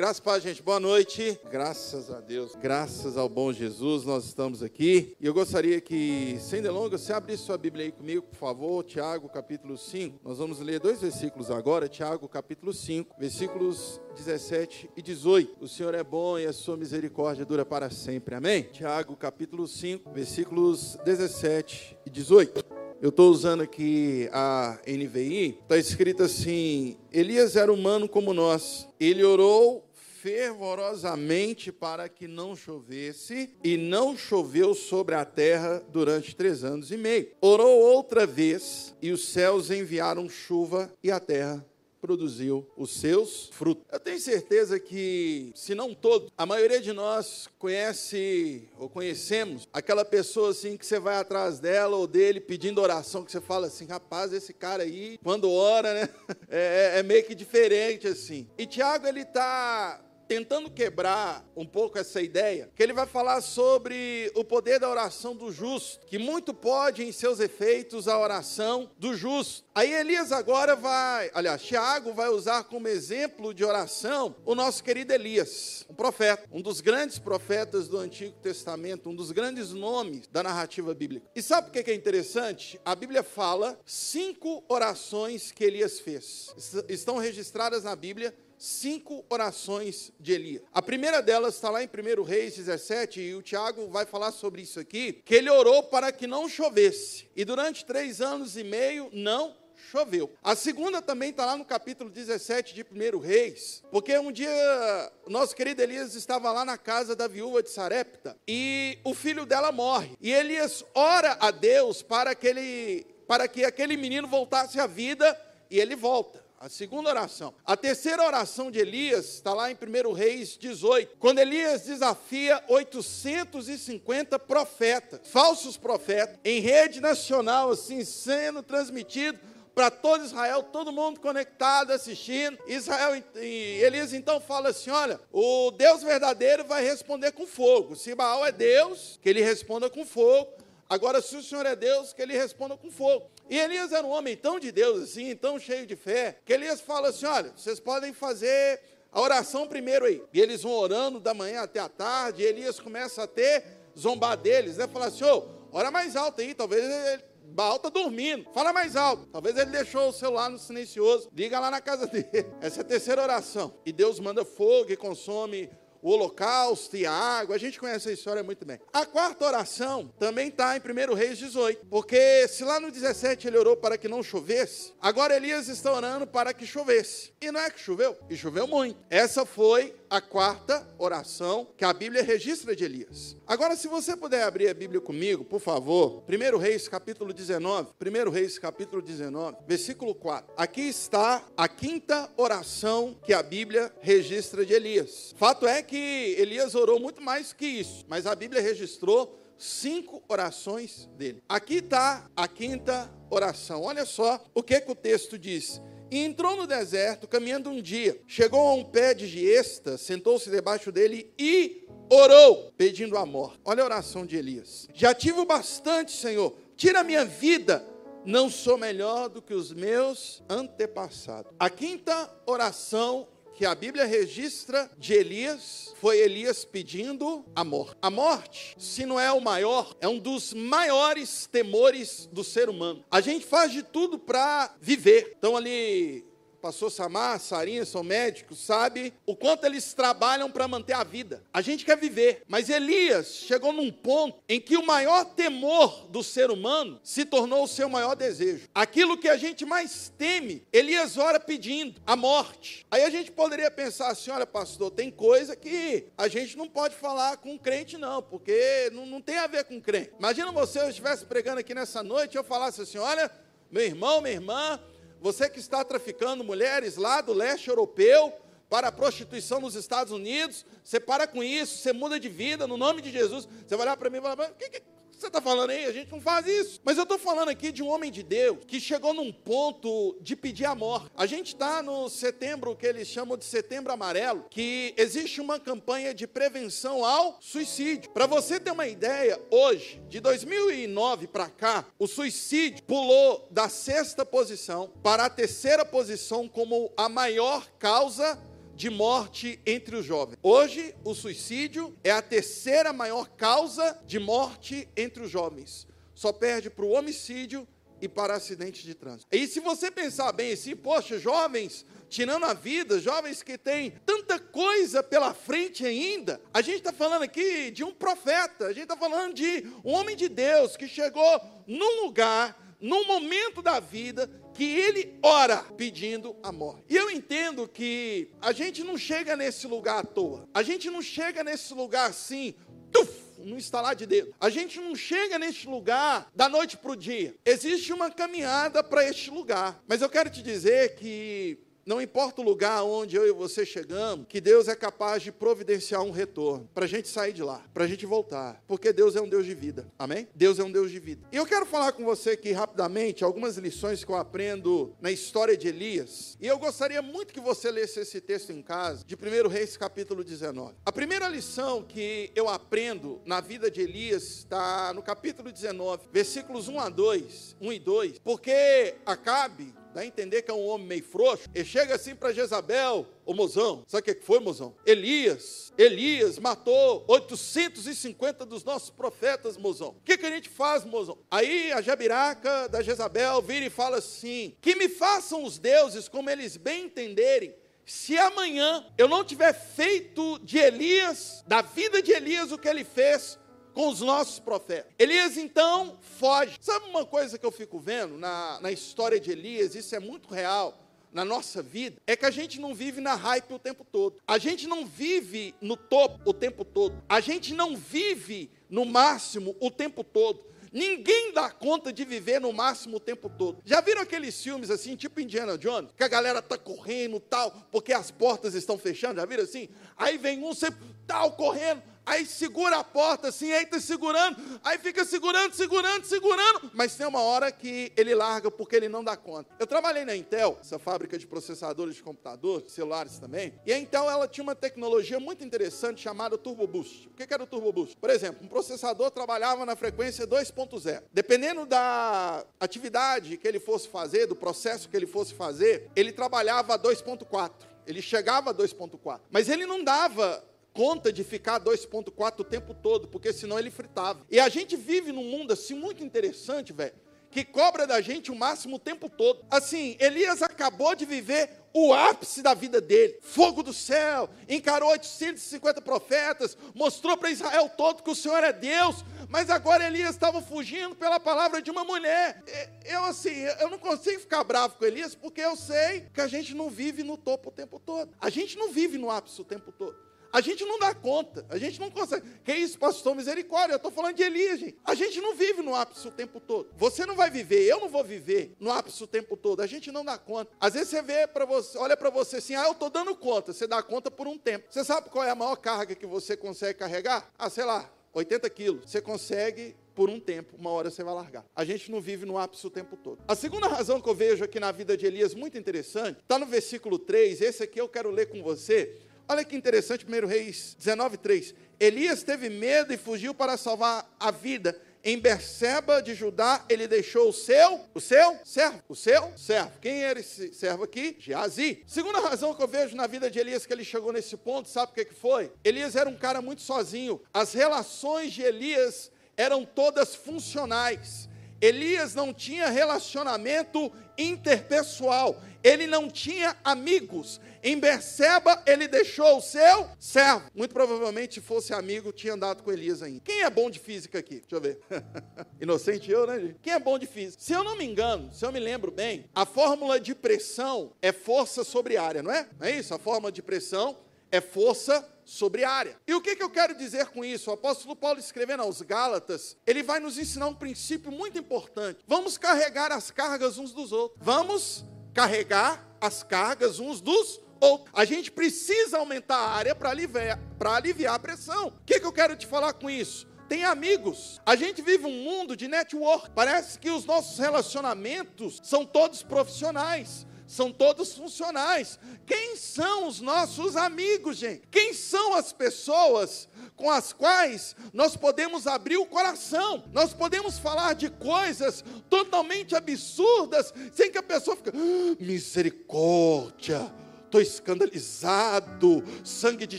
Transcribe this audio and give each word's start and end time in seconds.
Graças 0.00 0.22
a 0.26 0.30
Deus, 0.30 0.42
gente. 0.42 0.62
Boa 0.62 0.80
noite. 0.80 1.38
Graças 1.50 2.10
a 2.10 2.20
Deus, 2.20 2.56
graças 2.58 3.18
ao 3.18 3.28
bom 3.28 3.52
Jesus, 3.52 4.02
nós 4.02 4.24
estamos 4.24 4.62
aqui. 4.62 5.14
E 5.20 5.26
eu 5.26 5.34
gostaria 5.34 5.78
que, 5.78 6.38
sem 6.40 6.62
delongas, 6.62 7.02
você 7.02 7.12
abrisse 7.12 7.42
sua 7.42 7.58
Bíblia 7.58 7.84
aí 7.84 7.92
comigo, 7.92 8.22
por 8.22 8.36
favor. 8.36 8.82
Tiago, 8.82 9.28
capítulo 9.28 9.76
5. 9.76 10.18
Nós 10.24 10.38
vamos 10.38 10.58
ler 10.60 10.80
dois 10.80 11.02
versículos 11.02 11.50
agora. 11.50 11.86
Tiago, 11.86 12.26
capítulo 12.30 12.72
5, 12.72 13.14
versículos 13.20 14.00
17 14.16 14.88
e 14.96 15.02
18. 15.02 15.62
O 15.62 15.68
Senhor 15.68 15.94
é 15.94 16.02
bom 16.02 16.38
e 16.38 16.46
a 16.46 16.52
sua 16.54 16.78
misericórdia 16.78 17.44
dura 17.44 17.66
para 17.66 17.90
sempre. 17.90 18.34
Amém? 18.34 18.62
Tiago, 18.72 19.14
capítulo 19.16 19.68
5, 19.68 20.12
versículos 20.14 20.96
17 21.04 21.98
e 22.06 22.08
18. 22.08 22.64
Eu 23.02 23.08
estou 23.08 23.30
usando 23.30 23.62
aqui 23.62 24.28
a 24.30 24.78
NVI, 24.86 25.58
está 25.62 25.78
escrito 25.78 26.22
assim: 26.22 26.98
Elias 27.10 27.56
era 27.56 27.72
humano 27.72 28.06
como 28.06 28.34
nós, 28.34 28.86
ele 28.98 29.24
orou 29.24 29.89
fervorosamente 30.22 31.72
para 31.72 32.08
que 32.08 32.28
não 32.28 32.54
chovesse, 32.54 33.50
e 33.64 33.76
não 33.76 34.16
choveu 34.16 34.74
sobre 34.74 35.14
a 35.14 35.24
terra 35.24 35.82
durante 35.90 36.36
três 36.36 36.62
anos 36.62 36.90
e 36.90 36.96
meio. 36.96 37.28
Orou 37.40 37.80
outra 37.80 38.26
vez, 38.26 38.94
e 39.00 39.10
os 39.10 39.28
céus 39.28 39.70
enviaram 39.70 40.28
chuva, 40.28 40.92
e 41.02 41.10
a 41.10 41.18
terra 41.18 41.64
produziu 42.00 42.66
os 42.76 42.98
seus 42.98 43.48
frutos. 43.52 43.84
Eu 43.92 44.00
tenho 44.00 44.18
certeza 44.18 44.80
que, 44.80 45.52
se 45.54 45.74
não 45.74 45.94
todo, 45.94 46.32
a 46.36 46.46
maioria 46.46 46.80
de 46.80 46.92
nós 46.92 47.48
conhece 47.58 48.68
ou 48.78 48.88
conhecemos 48.88 49.68
aquela 49.72 50.04
pessoa 50.04 50.50
assim 50.50 50.76
que 50.76 50.86
você 50.86 50.98
vai 50.98 51.16
atrás 51.16 51.60
dela 51.60 51.96
ou 51.96 52.06
dele 52.06 52.40
pedindo 52.40 52.80
oração, 52.80 53.24
que 53.24 53.30
você 53.30 53.40
fala 53.40 53.66
assim, 53.66 53.84
rapaz, 53.84 54.32
esse 54.32 54.52
cara 54.52 54.82
aí, 54.82 55.18
quando 55.22 55.50
ora, 55.50 55.92
né, 55.92 56.08
é, 56.48 56.92
é, 56.94 56.98
é 57.00 57.02
meio 57.02 57.24
que 57.24 57.34
diferente 57.34 58.08
assim. 58.08 58.48
E 58.56 58.66
Tiago, 58.66 59.06
ele 59.06 59.20
está 59.20 60.00
tentando 60.30 60.70
quebrar 60.70 61.44
um 61.56 61.66
pouco 61.66 61.98
essa 61.98 62.22
ideia, 62.22 62.70
que 62.76 62.80
ele 62.80 62.92
vai 62.92 63.04
falar 63.04 63.40
sobre 63.40 64.30
o 64.36 64.44
poder 64.44 64.78
da 64.78 64.88
oração 64.88 65.34
do 65.34 65.50
justo, 65.50 66.06
que 66.06 66.18
muito 66.18 66.54
pode 66.54 67.02
em 67.02 67.10
seus 67.10 67.40
efeitos 67.40 68.06
a 68.06 68.16
oração 68.16 68.88
do 68.96 69.12
justo. 69.12 69.64
Aí 69.74 69.92
Elias 69.92 70.30
agora 70.30 70.76
vai, 70.76 71.32
aliás, 71.34 71.60
Tiago 71.62 72.12
vai 72.12 72.28
usar 72.28 72.62
como 72.62 72.86
exemplo 72.86 73.52
de 73.52 73.64
oração 73.64 74.36
o 74.44 74.54
nosso 74.54 74.84
querido 74.84 75.12
Elias, 75.12 75.84
um 75.90 75.94
profeta, 75.94 76.44
um 76.52 76.62
dos 76.62 76.80
grandes 76.80 77.18
profetas 77.18 77.88
do 77.88 77.98
Antigo 77.98 78.36
Testamento, 78.40 79.10
um 79.10 79.14
dos 79.16 79.32
grandes 79.32 79.72
nomes 79.72 80.28
da 80.28 80.44
narrativa 80.44 80.94
bíblica. 80.94 81.28
E 81.34 81.42
sabe 81.42 81.70
o 81.70 81.72
que 81.72 81.90
é 81.90 81.94
interessante? 81.94 82.80
A 82.84 82.94
Bíblia 82.94 83.24
fala 83.24 83.76
cinco 83.84 84.62
orações 84.68 85.50
que 85.50 85.64
Elias 85.64 85.98
fez. 85.98 86.54
Estão 86.88 87.16
registradas 87.16 87.82
na 87.82 87.96
Bíblia 87.96 88.32
cinco 88.60 89.24
orações 89.30 90.12
de 90.20 90.32
Elias. 90.32 90.62
A 90.72 90.82
primeira 90.82 91.22
delas 91.22 91.54
está 91.54 91.70
lá 91.70 91.82
em 91.82 91.88
1 91.88 92.22
Reis 92.22 92.54
17, 92.56 93.20
e 93.20 93.34
o 93.34 93.42
Tiago 93.42 93.88
vai 93.88 94.04
falar 94.04 94.30
sobre 94.32 94.60
isso 94.60 94.78
aqui, 94.78 95.14
que 95.24 95.34
ele 95.34 95.48
orou 95.48 95.82
para 95.84 96.12
que 96.12 96.26
não 96.26 96.48
chovesse. 96.48 97.26
E 97.34 97.44
durante 97.44 97.86
três 97.86 98.20
anos 98.20 98.58
e 98.58 98.62
meio 98.62 99.08
não 99.12 99.56
choveu. 99.90 100.30
A 100.42 100.54
segunda 100.54 101.00
também 101.00 101.30
está 101.30 101.46
lá 101.46 101.56
no 101.56 101.64
capítulo 101.64 102.10
17 102.10 102.74
de 102.74 102.82
1 102.82 103.18
Reis, 103.18 103.82
porque 103.90 104.16
um 104.18 104.30
dia 104.30 105.10
nosso 105.26 105.56
querido 105.56 105.82
Elias 105.82 106.14
estava 106.14 106.52
lá 106.52 106.62
na 106.62 106.76
casa 106.76 107.16
da 107.16 107.26
viúva 107.26 107.62
de 107.62 107.70
Sarepta 107.70 108.36
e 108.46 108.98
o 109.02 109.14
filho 109.14 109.46
dela 109.46 109.72
morre. 109.72 110.16
E 110.20 110.32
Elias 110.32 110.84
ora 110.94 111.38
a 111.40 111.50
Deus 111.50 112.02
para 112.02 112.34
que, 112.34 112.46
ele, 112.46 113.06
para 113.26 113.48
que 113.48 113.64
aquele 113.64 113.96
menino 113.96 114.28
voltasse 114.28 114.78
à 114.78 114.86
vida 114.86 115.38
e 115.70 115.80
ele 115.80 115.96
volta 115.96 116.39
a 116.60 116.68
segunda 116.68 117.08
oração. 117.08 117.54
A 117.64 117.74
terceira 117.74 118.22
oração 118.22 118.70
de 118.70 118.78
Elias 118.78 119.36
está 119.36 119.54
lá 119.54 119.70
em 119.70 119.74
1 119.74 120.12
Reis 120.12 120.58
18, 120.58 121.16
quando 121.18 121.38
Elias 121.38 121.84
desafia 121.84 122.62
850 122.68 124.38
profetas, 124.38 125.20
falsos 125.24 125.78
profetas, 125.78 126.38
em 126.44 126.60
rede 126.60 127.00
nacional, 127.00 127.70
assim, 127.70 128.04
sendo 128.04 128.62
transmitido 128.62 129.38
para 129.74 129.90
todo 129.90 130.22
Israel, 130.22 130.62
todo 130.64 130.92
mundo 130.92 131.18
conectado, 131.18 131.92
assistindo. 131.92 132.58
Israel 132.66 133.22
e 133.36 133.80
Elias 133.82 134.12
então 134.12 134.38
fala 134.38 134.68
assim: 134.68 134.90
olha, 134.90 135.18
o 135.32 135.70
Deus 135.70 136.02
verdadeiro 136.02 136.66
vai 136.66 136.84
responder 136.84 137.32
com 137.32 137.46
fogo. 137.46 137.96
Se 137.96 138.14
Baal 138.14 138.44
é 138.44 138.52
Deus, 138.52 139.18
que 139.22 139.30
ele 139.30 139.40
responda 139.40 139.88
com 139.88 140.04
fogo. 140.04 140.52
Agora, 140.90 141.22
se 141.22 141.36
o 141.36 141.42
Senhor 141.42 141.64
é 141.66 141.76
Deus, 141.76 142.12
que 142.12 142.20
ele 142.20 142.36
responda 142.36 142.76
com 142.76 142.90
fogo. 142.90 143.30
E 143.48 143.56
Elias 143.56 143.92
era 143.92 144.04
um 144.04 144.10
homem 144.10 144.36
tão 144.36 144.58
de 144.58 144.72
Deus 144.72 145.04
assim, 145.04 145.36
tão 145.36 145.56
cheio 145.56 145.86
de 145.86 145.94
fé, 145.94 146.38
que 146.44 146.52
Elias 146.52 146.80
fala 146.80 147.10
assim: 147.10 147.26
olha, 147.26 147.52
vocês 147.56 147.78
podem 147.78 148.12
fazer 148.12 148.80
a 149.12 149.20
oração 149.20 149.68
primeiro 149.68 150.04
aí. 150.04 150.20
E 150.34 150.40
eles 150.40 150.62
vão 150.62 150.72
orando 150.72 151.20
da 151.20 151.32
manhã 151.32 151.62
até 151.62 151.78
a 151.78 151.88
tarde, 151.88 152.42
e 152.42 152.46
Elias 152.46 152.80
começa 152.80 153.22
a 153.22 153.26
ter 153.28 153.64
zombar 153.96 154.36
deles, 154.36 154.78
né? 154.78 154.88
Falar 154.88 155.06
assim: 155.06 155.22
ô, 155.22 155.44
ora 155.70 155.92
mais 155.92 156.16
alto 156.16 156.40
aí, 156.40 156.54
talvez 156.54 156.84
ele. 156.84 157.30
Baal 157.52 157.76
está 157.76 157.88
dormindo, 157.88 158.48
fala 158.52 158.72
mais 158.72 158.94
alto. 158.94 159.26
Talvez 159.26 159.56
ele 159.56 159.70
deixou 159.70 160.08
o 160.08 160.12
celular 160.12 160.48
no 160.48 160.58
silencioso. 160.58 161.28
Liga 161.34 161.58
lá 161.58 161.70
na 161.70 161.80
casa 161.80 162.06
dele. 162.06 162.46
Essa 162.60 162.80
é 162.80 162.82
a 162.82 162.84
terceira 162.84 163.22
oração. 163.22 163.74
E 163.84 163.92
Deus 163.92 164.20
manda 164.20 164.44
fogo 164.44 164.92
e 164.92 164.96
consome 164.96 165.68
o 166.02 166.10
holocausto 166.10 166.96
e 166.96 167.06
a 167.06 167.12
água, 167.12 167.56
a 167.56 167.58
gente 167.58 167.78
conhece 167.78 168.08
a 168.08 168.12
história 168.12 168.42
muito 168.42 168.64
bem. 168.64 168.80
A 168.92 169.04
quarta 169.06 169.44
oração 169.44 170.12
também 170.18 170.48
está 170.48 170.76
em 170.76 170.80
1 170.80 171.14
Reis 171.14 171.38
18, 171.38 171.86
porque 171.86 172.48
se 172.48 172.64
lá 172.64 172.80
no 172.80 172.90
17 172.90 173.46
ele 173.46 173.58
orou 173.58 173.76
para 173.76 173.98
que 173.98 174.08
não 174.08 174.22
chovesse, 174.22 174.92
agora 175.00 175.36
Elias 175.36 175.68
está 175.68 175.92
orando 175.92 176.26
para 176.26 176.52
que 176.52 176.66
chovesse. 176.66 177.32
E 177.40 177.50
não 177.50 177.60
é 177.60 177.70
que 177.70 177.80
choveu, 177.80 178.16
e 178.28 178.36
choveu 178.36 178.66
muito. 178.66 178.98
Essa 179.08 179.44
foi 179.44 179.94
a 180.08 180.20
quarta 180.20 180.86
oração 180.98 181.68
que 181.76 181.84
a 181.84 181.92
Bíblia 181.92 182.22
registra 182.22 182.74
de 182.74 182.84
Elias. 182.84 183.36
Agora, 183.46 183.76
se 183.76 183.86
você 183.86 184.16
puder 184.16 184.42
abrir 184.42 184.68
a 184.68 184.74
Bíblia 184.74 185.00
comigo, 185.00 185.44
por 185.44 185.60
favor, 185.60 186.24
1 186.28 186.58
Reis 186.58 186.88
capítulo 186.88 187.32
19, 187.32 187.90
1 188.00 188.30
Reis 188.30 188.58
capítulo 188.58 189.00
19, 189.00 189.58
versículo 189.66 190.14
4. 190.14 190.52
Aqui 190.56 190.82
está 190.82 191.44
a 191.56 191.68
quinta 191.68 192.28
oração 192.36 193.16
que 193.24 193.32
a 193.32 193.42
Bíblia 193.42 193.92
registra 194.00 194.66
de 194.66 194.72
Elias. 194.72 195.32
Fato 195.36 195.66
é 195.66 195.80
que 195.82 195.89
Elias 195.96 196.74
orou 196.74 196.98
muito 196.98 197.20
mais 197.20 197.52
que 197.52 197.66
isso, 197.66 198.04
mas 198.08 198.26
a 198.26 198.34
Bíblia 198.34 198.60
registrou 198.60 199.38
cinco 199.58 200.22
orações 200.28 201.08
dele. 201.16 201.42
Aqui 201.48 201.76
está 201.76 202.28
a 202.34 202.48
quinta 202.48 203.12
oração. 203.28 203.82
Olha 203.82 204.04
só 204.04 204.42
o 204.54 204.62
que, 204.62 204.80
que 204.80 204.90
o 204.90 204.94
texto 204.94 205.38
diz. 205.38 205.80
E 206.10 206.18
entrou 206.18 206.56
no 206.56 206.66
deserto, 206.66 207.28
caminhando 207.28 207.70
um 207.70 207.80
dia. 207.80 208.20
Chegou 208.26 208.60
a 208.60 208.74
um 208.74 208.84
pé 208.84 209.14
de 209.14 209.28
giesta, 209.28 209.96
sentou-se 209.96 210.50
debaixo 210.50 210.90
dele 210.90 211.32
e 211.38 211.86
orou, 212.10 212.72
pedindo 212.76 213.16
a 213.16 213.24
morte. 213.24 213.60
Olha 213.64 213.82
a 213.82 213.86
oração 213.86 214.26
de 214.26 214.36
Elias. 214.36 214.88
Já 214.92 215.14
tive 215.14 215.38
o 215.40 215.44
bastante, 215.44 216.10
Senhor. 216.10 216.56
Tira 216.76 217.00
a 217.00 217.04
minha 217.04 217.24
vida. 217.24 217.86
Não 218.24 218.50
sou 218.50 218.76
melhor 218.76 219.28
do 219.28 219.40
que 219.40 219.54
os 219.54 219.72
meus 219.72 220.42
antepassados. 220.48 221.52
A 221.58 221.70
quinta 221.70 222.30
oração 222.44 223.28
que 223.60 223.66
a 223.66 223.74
Bíblia 223.74 224.06
registra 224.06 224.90
de 224.96 225.12
Elias 225.12 225.94
foi 226.00 226.16
Elias 226.16 226.64
pedindo 226.64 227.44
a 227.54 227.62
morte. 227.62 227.94
A 228.00 228.08
morte, 228.08 228.74
se 228.78 229.04
não 229.04 229.20
é 229.20 229.30
o 229.30 229.38
maior, 229.38 229.94
é 230.00 230.08
um 230.08 230.18
dos 230.18 230.54
maiores 230.54 231.46
temores 231.46 232.26
do 232.32 232.42
ser 232.42 232.70
humano. 232.70 233.04
A 233.10 233.20
gente 233.20 233.44
faz 233.44 233.70
de 233.70 233.82
tudo 233.82 234.18
para 234.18 234.74
viver. 234.80 235.34
Então 235.36 235.58
ali 235.58 236.24
pastor 236.60 236.90
Samar, 236.90 237.40
Sarinha 237.40 237.84
são 237.84 238.02
médicos, 238.02 238.58
sabe 238.58 239.12
o 239.26 239.34
quanto 239.34 239.64
eles 239.64 239.94
trabalham 239.94 240.50
para 240.50 240.68
manter 240.68 240.92
a 240.92 241.02
vida. 241.02 241.42
A 241.52 241.60
gente 241.60 241.84
quer 241.84 241.96
viver, 241.96 242.42
mas 242.46 242.68
Elias 242.68 243.34
chegou 243.34 243.72
num 243.72 243.90
ponto 243.90 244.38
em 244.48 244.60
que 244.60 244.76
o 244.76 244.86
maior 244.86 245.24
temor 245.24 246.06
do 246.08 246.22
ser 246.22 246.50
humano 246.50 247.00
se 247.02 247.24
tornou 247.24 247.64
o 247.64 247.68
seu 247.68 247.88
maior 247.88 248.14
desejo. 248.14 248.68
Aquilo 248.74 249.16
que 249.16 249.28
a 249.28 249.36
gente 249.36 249.64
mais 249.64 250.12
teme, 250.16 250.66
Elias 250.72 251.16
ora 251.16 251.40
pedindo 251.40 252.00
a 252.06 252.14
morte. 252.14 252.86
Aí 252.90 253.02
a 253.02 253.10
gente 253.10 253.30
poderia 253.30 253.70
pensar 253.70 254.08
assim: 254.08 254.30
olha, 254.30 254.46
pastor, 254.46 254.90
tem 254.90 255.10
coisa 255.10 255.56
que 255.56 256.06
a 256.16 256.28
gente 256.28 256.56
não 256.56 256.68
pode 256.68 256.94
falar 256.94 257.38
com 257.38 257.58
crente, 257.58 257.96
não, 257.96 258.22
porque 258.22 258.90
não, 258.92 259.06
não 259.06 259.20
tem 259.20 259.38
a 259.38 259.46
ver 259.46 259.64
com 259.64 259.80
crente. 259.80 260.12
Imagina 260.18 260.52
você, 260.52 260.80
eu 260.80 260.90
estivesse 260.90 261.24
pregando 261.24 261.60
aqui 261.60 261.74
nessa 261.74 262.02
noite 262.02 262.34
e 262.34 262.38
eu 262.38 262.44
falasse 262.44 262.82
assim: 262.82 262.98
olha, 262.98 263.30
meu 263.70 263.84
irmão, 263.84 264.20
minha 264.20 264.34
irmã, 264.34 264.80
você 265.20 265.48
que 265.48 265.58
está 265.58 265.84
traficando 265.84 266.42
mulheres 266.42 266.96
lá 266.96 267.20
do 267.20 267.32
leste 267.32 267.68
europeu 267.68 268.32
para 268.68 268.88
a 268.88 268.92
prostituição 268.92 269.60
nos 269.60 269.74
Estados 269.74 270.12
Unidos, 270.12 270.64
você 270.82 270.98
para 270.98 271.26
com 271.26 271.42
isso, 271.42 271.78
você 271.78 271.92
muda 271.92 272.18
de 272.18 272.28
vida 272.28 272.66
no 272.66 272.76
nome 272.76 273.02
de 273.02 273.10
Jesus. 273.10 273.46
Você 273.66 273.76
vai 273.76 273.86
olhar 273.86 273.96
para 273.96 274.08
mim 274.08 274.18
e 274.18 274.22
falar: 274.22 274.50
que, 274.52 274.68
que 274.70 274.82
você 275.20 275.26
está 275.26 275.40
falando 275.40 275.70
aí? 275.70 275.84
A 275.84 275.92
gente 275.92 276.10
não 276.10 276.20
faz 276.20 276.46
isso. 276.46 276.80
Mas 276.84 276.96
eu 276.96 277.02
estou 277.02 277.18
falando 277.18 277.50
aqui 277.50 277.70
de 277.70 277.82
um 277.82 277.88
homem 277.88 278.10
de 278.10 278.22
Deus 278.22 278.58
que 278.66 278.80
chegou 278.80 279.12
num 279.12 279.32
ponto 279.32 280.16
de 280.20 280.34
pedir 280.34 280.64
a 280.64 280.74
morte. 280.74 281.10
A 281.16 281.26
gente 281.26 281.48
está 281.48 281.82
no 281.82 282.08
setembro 282.08 282.74
que 282.74 282.86
eles 282.86 283.06
chamam 283.06 283.36
de 283.36 283.44
setembro 283.44 283.92
amarelo, 283.92 284.46
que 284.50 284.94
existe 284.96 285.40
uma 285.40 285.58
campanha 285.58 286.14
de 286.14 286.26
prevenção 286.26 287.04
ao 287.04 287.38
suicídio. 287.40 288.10
Para 288.10 288.26
você 288.26 288.58
ter 288.58 288.70
uma 288.70 288.86
ideia, 288.86 289.40
hoje, 289.50 290.00
de 290.08 290.20
2009 290.20 291.26
para 291.26 291.48
cá, 291.48 291.84
o 291.98 292.06
suicídio 292.06 292.82
pulou 292.84 293.46
da 293.50 293.68
sexta 293.68 294.24
posição 294.24 294.90
para 295.02 295.26
a 295.26 295.30
terceira 295.30 295.84
posição 295.84 296.48
como 296.48 296.92
a 296.96 297.08
maior 297.08 297.68
causa 297.78 298.38
de 298.80 298.88
morte 298.88 299.60
entre 299.66 299.94
os 299.94 300.06
jovens. 300.06 300.38
Hoje, 300.42 300.94
o 301.04 301.14
suicídio 301.14 301.94
é 302.02 302.10
a 302.10 302.22
terceira 302.22 302.94
maior 302.94 303.28
causa 303.28 304.00
de 304.06 304.18
morte 304.18 304.88
entre 304.96 305.22
os 305.22 305.30
jovens. 305.30 305.86
Só 306.14 306.32
perde 306.32 306.70
para 306.70 306.86
o 306.86 306.92
homicídio 306.92 307.68
e 308.00 308.08
para 308.08 308.32
acidente 308.32 308.82
de 308.82 308.94
trânsito. 308.94 309.26
E 309.30 309.46
se 309.46 309.60
você 309.60 309.90
pensar 309.90 310.32
bem 310.32 310.54
assim, 310.54 310.74
poxa, 310.74 311.18
jovens 311.18 311.84
tirando 312.08 312.46
a 312.46 312.54
vida, 312.54 312.98
jovens 312.98 313.42
que 313.42 313.58
têm 313.58 313.90
tanta 314.06 314.38
coisa 314.38 315.02
pela 315.02 315.34
frente 315.34 315.84
ainda. 315.84 316.40
A 316.50 316.62
gente 316.62 316.78
está 316.78 316.92
falando 316.92 317.24
aqui 317.24 317.70
de 317.70 317.84
um 317.84 317.92
profeta, 317.92 318.64
a 318.64 318.72
gente 318.72 318.84
está 318.84 318.96
falando 318.96 319.34
de 319.34 319.66
um 319.84 319.92
homem 319.92 320.16
de 320.16 320.26
Deus 320.26 320.74
que 320.74 320.88
chegou 320.88 321.38
num 321.66 322.06
lugar, 322.06 322.76
num 322.80 323.06
momento 323.06 323.60
da 323.60 323.78
vida, 323.78 324.28
que 324.60 324.78
ele 324.78 325.18
ora 325.22 325.64
pedindo 325.74 326.36
a 326.42 326.52
morte. 326.52 326.84
E 326.90 326.94
eu 326.94 327.10
entendo 327.10 327.66
que 327.66 328.28
a 328.42 328.52
gente 328.52 328.84
não 328.84 328.98
chega 328.98 329.34
nesse 329.34 329.66
lugar 329.66 330.00
à 330.00 330.02
toa, 330.02 330.46
a 330.52 330.62
gente 330.62 330.90
não 330.90 331.00
chega 331.00 331.42
nesse 331.42 331.72
lugar 331.72 332.10
assim, 332.10 332.54
tuf, 332.92 333.10
no 333.38 333.56
instalar 333.56 333.96
de 333.96 334.04
dedo. 334.04 334.34
A 334.38 334.50
gente 334.50 334.78
não 334.78 334.94
chega 334.94 335.38
neste 335.38 335.66
lugar 335.66 336.30
da 336.36 336.46
noite 336.46 336.76
para 336.76 336.90
o 336.90 336.96
dia. 336.96 337.34
Existe 337.42 337.90
uma 337.90 338.10
caminhada 338.10 338.84
para 338.84 339.02
este 339.08 339.30
lugar. 339.30 339.82
Mas 339.88 340.02
eu 340.02 340.10
quero 340.10 340.28
te 340.28 340.42
dizer 340.42 340.94
que 340.96 341.58
não 341.90 342.00
importa 342.00 342.40
o 342.40 342.44
lugar 342.44 342.84
onde 342.84 343.16
eu 343.16 343.26
e 343.26 343.32
você 343.32 343.66
chegamos, 343.66 344.24
que 344.28 344.40
Deus 344.40 344.68
é 344.68 344.76
capaz 344.76 345.24
de 345.24 345.32
providenciar 345.32 346.04
um 346.04 346.12
retorno 346.12 346.70
para 346.72 346.84
a 346.84 346.88
gente 346.88 347.08
sair 347.08 347.32
de 347.32 347.42
lá, 347.42 347.64
para 347.74 347.82
a 347.82 347.88
gente 347.88 348.06
voltar, 348.06 348.62
porque 348.68 348.92
Deus 348.92 349.16
é 349.16 349.20
um 349.20 349.28
Deus 349.28 349.44
de 349.44 349.54
vida, 349.54 349.90
amém? 349.98 350.28
Deus 350.32 350.60
é 350.60 350.62
um 350.62 350.70
Deus 350.70 350.88
de 350.88 351.00
vida. 351.00 351.26
E 351.32 351.36
eu 351.36 351.44
quero 351.44 351.66
falar 351.66 351.90
com 351.90 352.04
você 352.04 352.30
aqui 352.30 352.52
rapidamente 352.52 353.24
algumas 353.24 353.56
lições 353.56 354.04
que 354.04 354.12
eu 354.12 354.16
aprendo 354.16 354.94
na 355.00 355.10
história 355.10 355.56
de 355.56 355.66
Elias. 355.66 356.38
E 356.40 356.46
eu 356.46 356.60
gostaria 356.60 357.02
muito 357.02 357.34
que 357.34 357.40
você 357.40 357.72
lesse 357.72 357.98
esse 357.98 358.20
texto 358.20 358.52
em 358.52 358.62
casa, 358.62 359.04
de 359.04 359.16
1 359.16 359.48
Reis, 359.48 359.76
capítulo 359.76 360.22
19. 360.22 360.76
A 360.86 360.92
primeira 360.92 361.28
lição 361.28 361.82
que 361.82 362.30
eu 362.36 362.48
aprendo 362.48 363.20
na 363.26 363.40
vida 363.40 363.68
de 363.68 363.80
Elias 363.80 364.22
está 364.22 364.94
no 364.94 365.02
capítulo 365.02 365.50
19, 365.50 366.04
versículos 366.12 366.68
1 366.68 366.78
a 366.78 366.88
2, 366.88 367.56
1 367.60 367.72
e 367.72 367.78
2, 367.80 368.18
porque 368.20 368.94
Acabe 369.04 369.79
dá 369.92 370.02
a 370.02 370.06
entender 370.06 370.42
que 370.42 370.50
é 370.50 370.54
um 370.54 370.66
homem 370.66 370.86
meio 370.86 371.04
frouxo. 371.04 371.48
Ele 371.54 371.64
chega 371.64 371.94
assim 371.94 372.14
para 372.14 372.32
Jezabel, 372.32 373.06
ô 373.24 373.34
mozão, 373.34 373.84
sabe 373.86 374.10
o 374.10 374.14
que 374.14 374.24
foi, 374.24 374.40
mozão? 374.40 374.74
Elias, 374.86 375.72
Elias 375.76 376.38
matou 376.38 377.04
850 377.08 378.46
dos 378.46 378.64
nossos 378.64 378.90
profetas, 378.90 379.56
mozão. 379.56 379.88
O 379.88 380.04
que, 380.04 380.18
que 380.18 380.26
a 380.26 380.30
gente 380.30 380.48
faz, 380.48 380.84
mozão? 380.84 381.18
Aí 381.30 381.72
a 381.72 381.80
jabiraca 381.80 382.68
da 382.68 382.82
Jezabel 382.82 383.42
vira 383.42 383.66
e 383.66 383.70
fala 383.70 383.98
assim: 383.98 384.54
que 384.60 384.74
me 384.76 384.88
façam 384.88 385.44
os 385.44 385.58
deuses 385.58 386.08
como 386.08 386.30
eles 386.30 386.56
bem 386.56 386.84
entenderem. 386.84 387.54
Se 387.84 388.16
amanhã 388.16 388.86
eu 388.96 389.08
não 389.08 389.24
tiver 389.24 389.52
feito 389.52 390.38
de 390.44 390.58
Elias, 390.58 391.42
da 391.46 391.60
vida 391.60 392.00
de 392.00 392.12
Elias, 392.12 392.52
o 392.52 392.58
que 392.58 392.68
ele 392.68 392.84
fez, 392.84 393.36
com 393.80 393.88
os 393.88 394.02
nossos 394.02 394.38
profetas. 394.38 394.92
Elias 394.98 395.38
então 395.38 395.96
foge. 396.18 396.54
Sabe 396.60 396.84
uma 396.90 397.06
coisa 397.06 397.38
que 397.38 397.46
eu 397.46 397.50
fico 397.50 397.80
vendo 397.80 398.18
na, 398.18 398.60
na 398.60 398.70
história 398.70 399.18
de 399.18 399.30
Elias? 399.30 399.74
Isso 399.74 399.96
é 399.96 399.98
muito 399.98 400.28
real 400.28 400.78
na 401.10 401.24
nossa 401.24 401.62
vida 401.62 401.96
é 402.06 402.14
que 402.14 402.26
a 402.26 402.30
gente 402.30 402.60
não 402.60 402.72
vive 402.74 403.00
na 403.00 403.14
hype 403.14 403.54
o 403.54 403.58
tempo 403.58 403.82
todo. 403.90 404.18
A 404.28 404.36
gente 404.36 404.68
não 404.68 404.84
vive 404.84 405.54
no 405.62 405.78
topo 405.78 406.20
o 406.28 406.34
tempo 406.34 406.62
todo. 406.62 407.02
A 407.08 407.20
gente 407.20 407.54
não 407.54 407.74
vive 407.74 408.50
no 408.68 408.84
máximo 408.84 409.56
o 409.58 409.70
tempo 409.70 410.04
todo. 410.04 410.44
Ninguém 410.72 411.32
dá 411.32 411.50
conta 411.50 411.92
de 411.92 412.04
viver 412.04 412.40
no 412.40 412.52
máximo 412.52 412.98
o 412.98 413.00
tempo 413.00 413.28
todo. 413.28 413.60
Já 413.64 413.80
viram 413.80 414.02
aqueles 414.02 414.40
filmes 414.40 414.70
assim, 414.70 414.94
tipo 414.94 415.20
Indiana 415.20 415.58
Jones, 415.58 415.90
que 415.96 416.04
a 416.04 416.08
galera 416.08 416.40
tá 416.40 416.56
correndo 416.56 417.18
tal, 417.18 417.50
porque 417.72 417.92
as 417.92 418.10
portas 418.10 418.54
estão 418.54 418.78
fechando? 418.78 419.20
Já 419.20 419.26
viram 419.26 419.42
assim? 419.42 419.68
Aí 419.96 420.16
vem 420.16 420.44
um 420.44 420.54
sempre 420.54 420.80
tal 421.06 421.32
correndo, 421.32 421.82
aí 422.10 422.26
segura 422.26 422.78
a 422.78 422.84
porta 422.84 423.28
assim, 423.28 423.52
aí 423.52 423.62
está 423.62 423.78
segurando, 423.78 424.36
aí 424.64 424.78
fica 424.78 425.04
segurando, 425.04 425.54
segurando, 425.54 426.04
segurando, 426.04 426.70
mas 426.74 426.94
tem 426.94 427.06
uma 427.06 427.22
hora 427.22 427.52
que 427.52 427.92
ele 427.96 428.14
larga 428.14 428.50
porque 428.50 428.76
ele 428.76 428.88
não 428.88 429.04
dá 429.04 429.16
conta. 429.16 429.54
Eu 429.58 429.66
trabalhei 429.66 430.04
na 430.04 430.16
Intel, 430.16 430.58
essa 430.60 430.78
fábrica 430.78 431.16
de 431.16 431.26
processadores 431.26 431.94
de 431.94 432.02
computador, 432.02 432.62
de 432.62 432.70
celulares 432.70 433.18
também, 433.18 433.54
e 433.64 433.72
a 433.72 433.78
Intel 433.78 434.10
ela 434.10 434.26
tinha 434.26 434.42
uma 434.42 434.54
tecnologia 434.54 435.20
muito 435.20 435.44
interessante 435.44 436.02
chamada 436.02 436.36
Turbo 436.36 436.66
Boost. 436.66 437.08
O 437.08 437.10
que 437.12 437.32
era 437.32 437.42
o 437.42 437.46
Turbo 437.46 437.72
Boost? 437.72 437.96
Por 437.96 438.10
exemplo, 438.10 438.44
um 438.44 438.48
processador 438.48 439.10
trabalhava 439.10 439.64
na 439.64 439.76
frequência 439.76 440.26
2.0. 440.26 441.02
Dependendo 441.12 441.64
da 441.64 442.44
atividade 442.58 443.36
que 443.36 443.46
ele 443.46 443.60
fosse 443.60 443.88
fazer, 443.88 444.26
do 444.26 444.34
processo 444.34 444.88
que 444.88 444.96
ele 444.96 445.06
fosse 445.06 445.34
fazer, 445.34 445.88
ele 445.94 446.12
trabalhava 446.12 446.74
a 446.74 446.78
2.4. 446.78 447.50
Ele 447.86 448.02
chegava 448.02 448.50
a 448.50 448.54
2.4. 448.54 449.20
Mas 449.30 449.48
ele 449.48 449.66
não 449.66 449.82
dava 449.82 450.44
conta 450.72 451.12
de 451.12 451.24
ficar 451.24 451.60
2.4 451.60 452.40
o 452.40 452.44
tempo 452.44 452.74
todo, 452.74 453.08
porque 453.08 453.32
senão 453.32 453.58
ele 453.58 453.70
fritava. 453.70 454.24
E 454.30 454.38
a 454.38 454.48
gente 454.48 454.76
vive 454.76 455.12
num 455.12 455.24
mundo 455.24 455.52
assim 455.52 455.74
muito 455.74 456.04
interessante, 456.04 456.72
velho, 456.72 456.94
que 457.30 457.44
cobra 457.44 457.86
da 457.86 458.00
gente 458.00 458.30
o 458.30 458.34
máximo 458.34 458.76
o 458.76 458.78
tempo 458.78 459.08
todo. 459.08 459.44
Assim, 459.50 459.96
Elias 460.00 460.42
acabou 460.42 460.94
de 460.94 461.04
viver 461.04 461.50
o 461.72 461.94
ápice 461.94 462.42
da 462.42 462.52
vida 462.54 462.80
dele. 462.80 463.18
Fogo 463.22 463.62
do 463.62 463.72
céu, 463.72 464.28
encarou 464.48 464.90
850 464.90 465.80
profetas, 465.80 466.56
mostrou 466.74 467.16
para 467.16 467.30
Israel 467.30 467.68
todo 467.76 468.02
que 468.02 468.10
o 468.10 468.14
Senhor 468.14 468.42
é 468.42 468.52
Deus, 468.52 469.04
mas 469.28 469.48
agora 469.50 469.86
Elias 469.86 470.10
estava 470.10 470.42
fugindo 470.42 470.96
pela 470.96 471.20
palavra 471.20 471.62
de 471.62 471.70
uma 471.70 471.84
mulher. 471.84 472.42
Eu 472.84 473.04
assim, 473.04 473.34
eu 473.60 473.70
não 473.70 473.78
consigo 473.78 474.20
ficar 474.20 474.42
bravo 474.42 474.76
com 474.76 474.84
Elias 474.84 475.14
porque 475.14 475.40
eu 475.40 475.54
sei 475.54 476.06
que 476.12 476.20
a 476.20 476.26
gente 476.26 476.54
não 476.54 476.68
vive 476.68 477.04
no 477.04 477.16
topo 477.16 477.50
o 477.50 477.52
tempo 477.52 477.78
todo. 477.78 478.12
A 478.20 478.28
gente 478.28 478.56
não 478.56 478.72
vive 478.72 478.98
no 478.98 479.10
ápice 479.10 479.40
o 479.40 479.44
tempo 479.44 479.70
todo. 479.70 480.09
A 480.32 480.40
gente 480.40 480.64
não 480.64 480.78
dá 480.78 480.94
conta, 480.94 481.44
a 481.48 481.58
gente 481.58 481.80
não 481.80 481.90
consegue. 481.90 482.26
Que 482.44 482.54
isso, 482.54 482.78
pastor? 482.78 483.14
Misericórdia, 483.14 483.74
eu 483.74 483.76
estou 483.76 483.90
falando 483.90 484.14
de 484.14 484.22
Elias, 484.22 484.60
gente. 484.60 484.78
A 484.84 484.94
gente 484.94 485.20
não 485.20 485.34
vive 485.34 485.62
no 485.62 485.74
ápice 485.74 486.06
o 486.06 486.10
tempo 486.10 486.40
todo. 486.40 486.68
Você 486.76 487.04
não 487.04 487.16
vai 487.16 487.30
viver, 487.30 487.64
eu 487.64 487.80
não 487.80 487.88
vou 487.88 488.04
viver 488.04 488.54
no 488.60 488.70
ápice 488.70 489.02
o 489.02 489.06
tempo 489.06 489.36
todo. 489.36 489.60
A 489.60 489.66
gente 489.66 489.90
não 489.90 490.04
dá 490.04 490.16
conta. 490.16 490.52
Às 490.60 490.74
vezes 490.74 490.88
você 490.88 491.02
vê 491.02 491.26
para 491.26 491.44
você, 491.44 491.76
olha 491.78 491.96
para 491.96 492.10
você 492.10 492.36
assim, 492.36 492.54
ah, 492.54 492.66
eu 492.66 492.72
estou 492.72 492.90
dando 492.90 493.14
conta. 493.16 493.52
Você 493.52 493.66
dá 493.66 493.82
conta 493.82 494.10
por 494.10 494.28
um 494.28 494.38
tempo. 494.38 494.66
Você 494.70 494.84
sabe 494.84 495.10
qual 495.10 495.24
é 495.24 495.30
a 495.30 495.34
maior 495.34 495.56
carga 495.56 495.94
que 495.94 496.06
você 496.06 496.36
consegue 496.36 496.78
carregar? 496.78 497.30
Ah, 497.38 497.50
sei 497.50 497.64
lá, 497.64 497.90
80 498.12 498.48
quilos. 498.50 498.90
Você 498.90 499.00
consegue 499.00 499.74
por 499.94 500.08
um 500.08 500.18
tempo, 500.18 500.56
uma 500.56 500.70
hora 500.70 500.90
você 500.90 501.04
vai 501.04 501.14
largar. 501.14 501.44
A 501.54 501.64
gente 501.64 501.90
não 501.90 502.00
vive 502.00 502.24
no 502.24 502.38
ápice 502.38 502.66
o 502.66 502.70
tempo 502.70 502.96
todo. 502.96 503.18
A 503.28 503.34
segunda 503.34 503.66
razão 503.66 504.00
que 504.00 504.08
eu 504.08 504.14
vejo 504.14 504.42
aqui 504.44 504.58
na 504.58 504.72
vida 504.72 504.96
de 504.96 505.04
Elias, 505.04 505.34
muito 505.34 505.58
interessante, 505.58 506.20
está 506.20 506.38
no 506.38 506.46
versículo 506.46 506.98
3. 506.98 507.40
Esse 507.42 507.64
aqui 507.64 507.80
eu 507.80 507.88
quero 507.88 508.10
ler 508.10 508.26
com 508.26 508.42
você. 508.42 508.96
Olha 509.30 509.44
que 509.44 509.54
interessante, 509.54 510.04
1 510.04 510.26
Reis 510.26 510.74
19, 510.76 511.16
3. 511.16 511.54
Elias 511.78 512.24
teve 512.24 512.50
medo 512.50 512.92
e 512.92 512.96
fugiu 512.96 513.32
para 513.32 513.56
salvar 513.56 514.12
a 514.18 514.32
vida. 514.32 514.76
Em 515.04 515.20
Berseba 515.20 516.02
de 516.02 516.16
Judá, 516.16 516.64
ele 516.68 516.88
deixou 516.88 517.28
o 517.28 517.32
seu, 517.32 517.78
o 517.94 518.00
seu 518.00 518.40
servo, 518.44 518.82
o 518.88 518.96
seu 518.96 519.32
servo. 519.36 519.70
Quem 519.80 520.02
era 520.02 520.18
esse 520.18 520.52
servo 520.52 520.82
aqui? 520.82 521.16
Geazi. 521.20 521.84
Segunda 521.86 522.18
razão 522.18 522.52
que 522.52 522.60
eu 522.60 522.66
vejo 522.66 522.96
na 522.96 523.06
vida 523.06 523.30
de 523.30 523.38
Elias 523.38 523.64
que 523.64 523.72
ele 523.72 523.84
chegou 523.84 524.12
nesse 524.12 524.36
ponto, 524.36 524.68
sabe 524.68 524.90
o 524.90 524.94
que, 524.96 525.04
que 525.04 525.14
foi? 525.14 525.52
Elias 525.62 525.94
era 525.94 526.10
um 526.10 526.16
cara 526.16 526.42
muito 526.42 526.62
sozinho. 526.62 527.22
As 527.32 527.52
relações 527.52 528.32
de 528.32 528.42
Elias 528.42 529.12
eram 529.36 529.64
todas 529.64 530.12
funcionais. 530.12 531.28
Elias 531.60 532.16
não 532.16 532.34
tinha 532.34 532.68
relacionamento 532.68 533.92
interpessoal, 534.18 535.40
ele 535.62 535.86
não 535.86 536.08
tinha 536.08 536.56
amigos, 536.64 537.40
em 537.62 537.78
Berseba, 537.78 538.62
ele 538.66 538.88
deixou 538.88 539.38
o 539.38 539.40
seu 539.40 539.88
servo. 539.98 540.50
Muito 540.54 540.72
provavelmente, 540.72 541.34
se 541.34 541.40
fosse 541.40 541.72
amigo, 541.72 542.12
tinha 542.12 542.34
andado 542.34 542.62
com 542.62 542.72
Elias 542.72 543.02
ainda. 543.02 543.20
Quem 543.20 543.42
é 543.42 543.50
bom 543.50 543.70
de 543.70 543.78
física 543.78 544.18
aqui? 544.18 544.40
Deixa 544.40 544.56
eu 544.56 544.60
ver. 544.60 544.80
Inocente 545.60 546.10
eu, 546.10 546.26
né, 546.26 546.40
gente? 546.40 546.56
Quem 546.62 546.72
é 546.72 546.78
bom 546.78 546.98
de 546.98 547.06
física? 547.06 547.42
Se 547.42 547.52
eu 547.52 547.62
não 547.62 547.76
me 547.76 547.84
engano, 547.84 548.32
se 548.32 548.44
eu 548.44 548.52
me 548.52 548.58
lembro 548.60 548.90
bem, 548.90 549.26
a 549.34 549.44
fórmula 549.44 550.00
de 550.00 550.14
pressão 550.14 550.92
é 551.02 551.12
força 551.12 551.62
sobre 551.64 551.96
área, 551.96 552.22
não 552.22 552.32
é? 552.32 552.48
Não 552.58 552.66
é 552.66 552.72
isso? 552.72 552.94
A 552.94 552.98
fórmula 552.98 553.30
de 553.30 553.42
pressão 553.42 553.96
é 554.32 554.40
força 554.40 555.06
sobre 555.24 555.64
área. 555.64 555.96
E 556.06 556.14
o 556.14 556.20
que, 556.20 556.34
que 556.34 556.42
eu 556.42 556.50
quero 556.50 556.74
dizer 556.74 557.06
com 557.06 557.24
isso? 557.24 557.50
O 557.50 557.54
apóstolo 557.54 557.94
Paulo 557.94 558.18
escrevendo 558.18 558.62
aos 558.62 558.80
Gálatas, 558.80 559.56
ele 559.66 559.82
vai 559.82 560.00
nos 560.00 560.18
ensinar 560.18 560.46
um 560.46 560.54
princípio 560.54 561.12
muito 561.12 561.38
importante. 561.38 562.00
Vamos 562.06 562.38
carregar 562.38 562.90
as 562.90 563.10
cargas 563.10 563.58
uns 563.58 563.72
dos 563.72 563.92
outros. 563.92 564.18
Vamos 564.22 564.84
carregar 565.12 565.86
as 566.00 566.22
cargas 566.22 566.80
uns 566.80 567.00
dos 567.00 567.36
outros 567.36 567.49
ou 567.60 567.84
a 567.92 568.04
gente 568.04 568.30
precisa 568.30 568.98
aumentar 568.98 569.36
a 569.36 569.50
área 569.50 569.74
para 569.74 569.90
aliviar, 569.90 570.38
aliviar 570.64 571.14
a 571.14 571.18
pressão. 571.18 571.68
O 571.68 571.84
que, 571.84 572.00
que 572.00 572.06
eu 572.06 572.12
quero 572.12 572.36
te 572.36 572.46
falar 572.46 572.72
com 572.72 572.88
isso? 572.88 573.28
tem 573.48 573.64
amigos. 573.64 574.40
A 574.46 574.54
gente 574.54 574.80
vive 574.80 575.06
um 575.06 575.24
mundo 575.24 575.56
de 575.56 575.66
network. 575.66 576.30
Parece 576.30 576.78
que 576.78 576.88
os 576.88 577.04
nossos 577.04 577.36
relacionamentos 577.36 578.60
são 578.62 578.86
todos 578.86 579.24
profissionais 579.24 580.24
são 580.50 580.72
todos 580.72 581.14
funcionais. 581.14 581.96
Quem 582.26 582.56
são 582.56 583.06
os 583.06 583.20
nossos 583.20 583.76
amigos, 583.76 584.36
gente? 584.36 584.66
Quem 584.68 584.92
são 584.92 585.34
as 585.34 585.52
pessoas 585.52 586.48
com 586.74 586.90
as 586.90 587.12
quais 587.12 587.76
nós 587.92 588.16
podemos 588.16 588.66
abrir 588.66 588.96
o 588.96 589.06
coração? 589.06 589.84
Nós 589.92 590.12
podemos 590.12 590.58
falar 590.58 590.94
de 590.94 591.08
coisas 591.08 591.84
totalmente 592.08 592.74
absurdas 592.74 593.72
sem 593.92 594.10
que 594.10 594.18
a 594.18 594.22
pessoa 594.22 594.56
fique, 594.56 594.70
ah, 594.70 595.16
misericórdia 595.20 596.92
estou 597.30 597.40
escandalizado, 597.40 599.04
sangue 599.24 599.64
de 599.64 599.78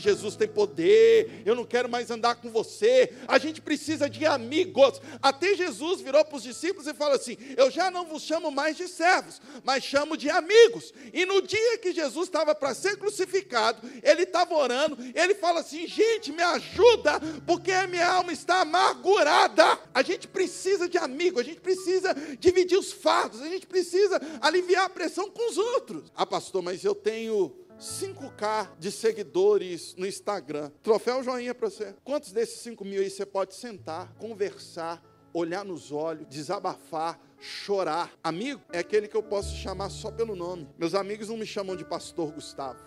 Jesus 0.00 0.34
tem 0.34 0.48
poder, 0.48 1.42
eu 1.44 1.54
não 1.54 1.64
quero 1.64 1.88
mais 1.88 2.10
andar 2.10 2.36
com 2.36 2.50
você. 2.50 3.12
A 3.28 3.38
gente 3.38 3.60
precisa 3.60 4.08
de 4.08 4.24
amigos. 4.24 5.00
Até 5.20 5.54
Jesus 5.54 6.00
virou 6.00 6.24
para 6.24 6.36
os 6.36 6.42
discípulos 6.42 6.86
e 6.86 6.94
falou 6.94 7.14
assim: 7.14 7.36
Eu 7.56 7.70
já 7.70 7.90
não 7.90 8.06
vos 8.06 8.22
chamo 8.22 8.50
mais 8.50 8.76
de 8.76 8.88
servos, 8.88 9.40
mas 9.62 9.84
chamo 9.84 10.16
de 10.16 10.30
amigos. 10.30 10.94
E 11.12 11.26
no 11.26 11.42
dia 11.42 11.78
que 11.78 11.92
Jesus 11.92 12.28
estava 12.28 12.54
para 12.54 12.74
ser 12.74 12.96
crucificado, 12.96 13.86
ele 14.02 14.22
estava 14.22 14.54
orando, 14.54 14.96
ele 15.14 15.34
fala 15.34 15.60
assim: 15.60 15.86
Gente, 15.86 16.32
me 16.32 16.42
ajuda, 16.42 17.20
porque 17.46 17.70
a 17.70 17.86
minha 17.86 18.08
alma 18.08 18.32
está 18.32 18.62
amargurada. 18.62 19.78
A 19.92 20.02
gente 20.02 20.26
precisa 20.26 20.88
de 20.88 20.96
amigo, 20.96 21.38
a 21.38 21.44
gente 21.44 21.60
precisa 21.60 22.14
dividir 22.38 22.78
os 22.78 22.92
fardos, 22.92 23.42
a 23.42 23.48
gente 23.48 23.66
precisa 23.66 24.18
aliviar 24.40 24.86
a 24.86 24.90
pressão 24.90 25.30
com 25.30 25.50
os 25.50 25.58
outros. 25.58 26.10
Ah, 26.16 26.24
pastor, 26.24 26.62
mas 26.62 26.82
eu 26.82 26.94
tenho 26.94 27.41
5K 27.82 28.78
de 28.78 28.92
seguidores 28.92 29.96
no 29.96 30.06
Instagram. 30.06 30.70
Troféu 30.82 31.22
joinha 31.22 31.52
para 31.52 31.68
você. 31.68 31.94
Quantos 32.04 32.30
desses 32.30 32.60
5 32.60 32.84
mil 32.84 33.02
aí 33.02 33.10
você 33.10 33.26
pode 33.26 33.56
sentar, 33.56 34.14
conversar, 34.14 35.02
olhar 35.34 35.64
nos 35.64 35.90
olhos, 35.90 36.26
desabafar, 36.28 37.18
chorar? 37.40 38.12
Amigo 38.22 38.62
é 38.72 38.78
aquele 38.78 39.08
que 39.08 39.16
eu 39.16 39.22
posso 39.22 39.56
chamar 39.56 39.90
só 39.90 40.12
pelo 40.12 40.36
nome. 40.36 40.68
Meus 40.78 40.94
amigos 40.94 41.28
não 41.28 41.36
me 41.36 41.44
chamam 41.44 41.74
de 41.74 41.84
pastor 41.84 42.30
Gustavo. 42.30 42.78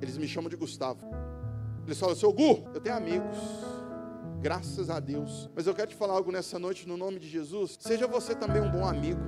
Eles 0.00 0.16
me 0.16 0.28
chamam 0.28 0.48
de 0.48 0.56
Gustavo. 0.56 1.04
Eles 1.84 1.98
falam, 1.98 2.14
seu 2.14 2.32
Gu, 2.32 2.70
eu 2.72 2.80
tenho 2.80 2.96
amigos. 2.96 3.36
Graças 4.40 4.88
a 4.88 5.00
Deus. 5.00 5.50
Mas 5.54 5.66
eu 5.66 5.74
quero 5.74 5.90
te 5.90 5.96
falar 5.96 6.14
algo 6.14 6.30
nessa 6.30 6.60
noite 6.60 6.86
no 6.86 6.96
nome 6.96 7.18
de 7.18 7.28
Jesus. 7.28 7.76
Seja 7.80 8.06
você 8.06 8.36
também 8.36 8.62
um 8.62 8.70
bom 8.70 8.86
amigo 8.86 9.20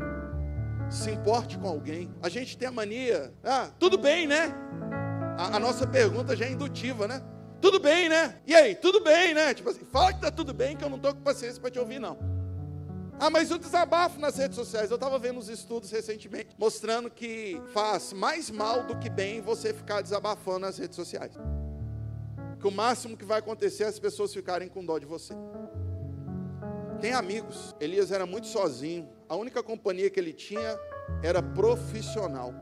se 0.90 1.10
importe 1.10 1.58
com 1.58 1.68
alguém. 1.68 2.10
A 2.22 2.28
gente 2.28 2.56
tem 2.56 2.68
a 2.68 2.72
mania, 2.72 3.32
ah, 3.44 3.70
tudo 3.78 3.98
bem, 3.98 4.26
né? 4.26 4.52
A, 5.38 5.56
a, 5.56 5.60
nossa 5.60 5.86
pergunta 5.86 6.34
já 6.36 6.46
é 6.46 6.50
indutiva, 6.50 7.06
né? 7.06 7.22
Tudo 7.60 7.80
bem, 7.80 8.08
né? 8.08 8.40
E 8.46 8.54
aí, 8.54 8.74
tudo 8.74 9.02
bem, 9.02 9.34
né? 9.34 9.52
Tipo 9.54 9.70
assim, 9.70 9.84
fala 9.84 10.12
que 10.12 10.20
tá 10.20 10.30
tudo 10.30 10.54
bem, 10.54 10.76
que 10.76 10.84
eu 10.84 10.90
não 10.90 10.98
tô 10.98 11.14
com 11.14 11.20
paciência 11.20 11.60
para 11.60 11.70
te 11.70 11.78
ouvir, 11.78 11.98
não. 11.98 12.16
Ah, 13.18 13.30
mas 13.30 13.50
o 13.50 13.58
desabafo 13.58 14.20
nas 14.20 14.36
redes 14.36 14.56
sociais. 14.56 14.90
Eu 14.90 14.96
estava 14.96 15.18
vendo 15.18 15.38
uns 15.38 15.48
estudos 15.48 15.90
recentemente 15.90 16.54
mostrando 16.58 17.10
que 17.10 17.60
faz 17.72 18.12
mais 18.12 18.50
mal 18.50 18.84
do 18.84 18.98
que 18.98 19.08
bem 19.08 19.40
você 19.40 19.72
ficar 19.72 20.02
desabafando 20.02 20.60
nas 20.60 20.76
redes 20.76 20.96
sociais. 20.96 21.32
Que 22.60 22.66
o 22.66 22.70
máximo 22.70 23.16
que 23.16 23.24
vai 23.24 23.38
acontecer 23.38 23.84
é 23.84 23.86
as 23.86 23.98
pessoas 23.98 24.34
ficarem 24.34 24.68
com 24.68 24.84
dó 24.84 24.98
de 24.98 25.06
você. 25.06 25.34
Tem 27.00 27.12
amigos. 27.12 27.74
Elias 27.80 28.12
era 28.12 28.26
muito 28.26 28.46
sozinho. 28.46 29.08
A 29.28 29.34
única 29.34 29.62
companhia 29.62 30.08
que 30.08 30.20
ele 30.20 30.32
tinha 30.32 30.78
era 31.22 31.42
profissional, 31.42 32.54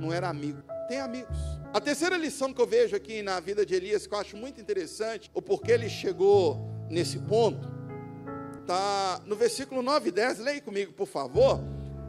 não 0.00 0.12
era 0.12 0.28
amigo. 0.28 0.62
Tem 0.88 1.00
amigos. 1.00 1.36
A 1.74 1.80
terceira 1.80 2.16
lição 2.16 2.54
que 2.54 2.60
eu 2.60 2.66
vejo 2.66 2.96
aqui 2.96 3.22
na 3.22 3.38
vida 3.40 3.66
de 3.66 3.74
Elias, 3.74 4.06
que 4.06 4.14
eu 4.14 4.18
acho 4.18 4.36
muito 4.36 4.60
interessante, 4.60 5.30
o 5.34 5.42
porquê 5.42 5.72
ele 5.72 5.88
chegou 5.88 6.70
nesse 6.88 7.18
ponto, 7.18 7.68
está 8.60 9.20
no 9.26 9.36
versículo 9.36 9.82
9 9.82 10.08
e 10.08 10.12
10. 10.12 10.38
Leia 10.38 10.60
comigo, 10.60 10.92
por 10.92 11.06
favor. 11.06 11.60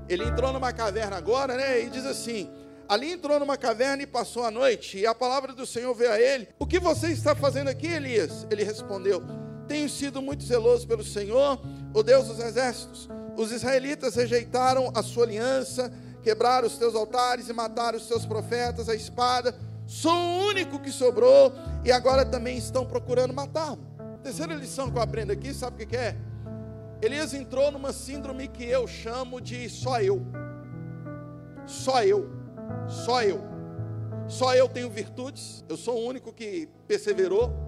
Ele 0.08 0.24
entrou 0.24 0.54
numa 0.54 0.72
caverna 0.72 1.18
agora, 1.18 1.56
né? 1.56 1.84
E 1.84 1.90
diz 1.90 2.06
assim: 2.06 2.50
Ali 2.88 3.12
entrou 3.12 3.40
numa 3.40 3.58
caverna 3.58 4.04
e 4.04 4.08
passou 4.08 4.46
a 4.46 4.52
noite, 4.52 5.00
e 5.00 5.06
a 5.06 5.14
palavra 5.14 5.52
do 5.52 5.66
Senhor 5.66 5.94
veio 5.94 6.12
a 6.12 6.20
ele: 6.20 6.48
O 6.58 6.66
que 6.66 6.80
você 6.80 7.08
está 7.08 7.36
fazendo 7.36 7.68
aqui, 7.68 7.88
Elias? 7.88 8.48
Ele 8.50 8.64
respondeu: 8.64 9.22
tenho 9.68 9.90
sido 9.90 10.22
muito 10.22 10.44
zeloso 10.44 10.88
pelo 10.88 11.04
Senhor, 11.04 11.60
o 11.94 12.02
Deus 12.02 12.28
dos 12.28 12.40
exércitos. 12.40 13.10
Os 13.38 13.51
israelitas 13.51 14.15
rejeitaram 14.15 14.91
a 14.96 15.03
sua 15.03 15.24
aliança, 15.24 15.94
quebraram 16.24 16.65
os 16.65 16.75
teus 16.75 16.96
altares 16.96 17.48
e 17.48 17.53
mataram 17.53 17.96
os 17.96 18.08
teus 18.08 18.25
profetas, 18.25 18.89
a 18.89 18.96
espada. 18.96 19.56
Sou 19.86 20.12
o 20.12 20.48
único 20.48 20.79
que 20.79 20.91
sobrou 20.91 21.53
e 21.86 21.91
agora 21.91 22.25
também 22.25 22.58
estão 22.58 22.84
procurando 22.84 23.36
matar-me. 23.36 23.86
Terceira 24.24 24.56
lição 24.56 24.89
que 24.89 24.98
eu 24.98 25.01
aprendo 25.03 25.32
aqui, 25.32 25.53
sabe 25.53 25.84
o 25.84 25.88
que 25.88 25.96
é? 25.96 26.17
Elias 27.00 27.32
entrou 27.36 27.72
numa 27.72 27.94
síndrome 27.94 28.48
que 28.48 28.63
eu 28.63 28.88
chamo 28.88 29.39
de 29.39 29.70
só 29.70 30.01
eu. 30.01 30.25
Só 31.67 32.03
eu. 32.03 32.27
Só 32.88 33.22
eu. 33.22 33.39
Só 34.27 34.56
eu 34.56 34.67
tenho 34.67 34.89
virtudes. 34.89 35.63
Eu 35.70 35.77
sou 35.77 35.96
o 35.96 36.08
único 36.08 36.34
que 36.34 36.67
perseverou. 36.88 37.67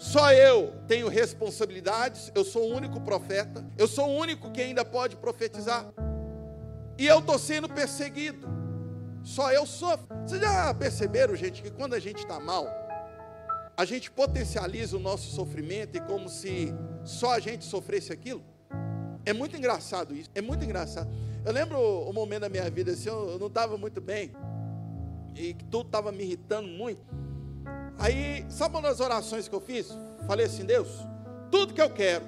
Só 0.00 0.32
eu 0.32 0.72
tenho 0.88 1.08
responsabilidades, 1.08 2.32
eu 2.34 2.42
sou 2.42 2.70
o 2.70 2.74
único 2.74 2.98
profeta, 3.02 3.62
eu 3.76 3.86
sou 3.86 4.08
o 4.08 4.18
único 4.18 4.50
que 4.50 4.62
ainda 4.62 4.82
pode 4.82 5.14
profetizar. 5.14 5.92
E 6.96 7.06
eu 7.06 7.18
estou 7.18 7.38
sendo 7.38 7.68
perseguido. 7.68 8.48
Só 9.22 9.52
eu 9.52 9.66
sofro. 9.66 10.06
Vocês 10.26 10.40
já 10.40 10.72
perceberam, 10.72 11.36
gente, 11.36 11.62
que 11.62 11.70
quando 11.70 11.92
a 11.92 11.98
gente 11.98 12.20
está 12.20 12.40
mal, 12.40 12.66
a 13.76 13.84
gente 13.84 14.10
potencializa 14.10 14.96
o 14.96 15.00
nosso 15.00 15.30
sofrimento 15.32 15.98
e 15.98 16.00
como 16.00 16.30
se 16.30 16.74
só 17.04 17.34
a 17.34 17.38
gente 17.38 17.66
sofresse 17.66 18.10
aquilo? 18.10 18.42
É 19.26 19.34
muito 19.34 19.54
engraçado 19.54 20.16
isso, 20.16 20.30
é 20.34 20.40
muito 20.40 20.64
engraçado. 20.64 21.10
Eu 21.44 21.52
lembro 21.52 21.78
o 21.78 22.12
momento 22.14 22.40
da 22.40 22.48
minha 22.48 22.70
vida 22.70 22.92
assim, 22.92 23.10
eu 23.10 23.38
não 23.38 23.48
estava 23.48 23.76
muito 23.76 24.00
bem, 24.00 24.32
e 25.36 25.52
tudo 25.70 25.88
estava 25.88 26.10
me 26.10 26.24
irritando 26.24 26.68
muito. 26.68 27.04
Aí, 28.00 28.46
sabe 28.48 28.74
uma 28.74 28.88
das 28.88 28.98
orações 28.98 29.46
que 29.46 29.54
eu 29.54 29.60
fiz? 29.60 29.88
Falei 30.26 30.46
assim: 30.46 30.64
Deus, 30.64 30.88
tudo 31.50 31.74
que 31.74 31.82
eu 31.82 31.90
quero 31.90 32.24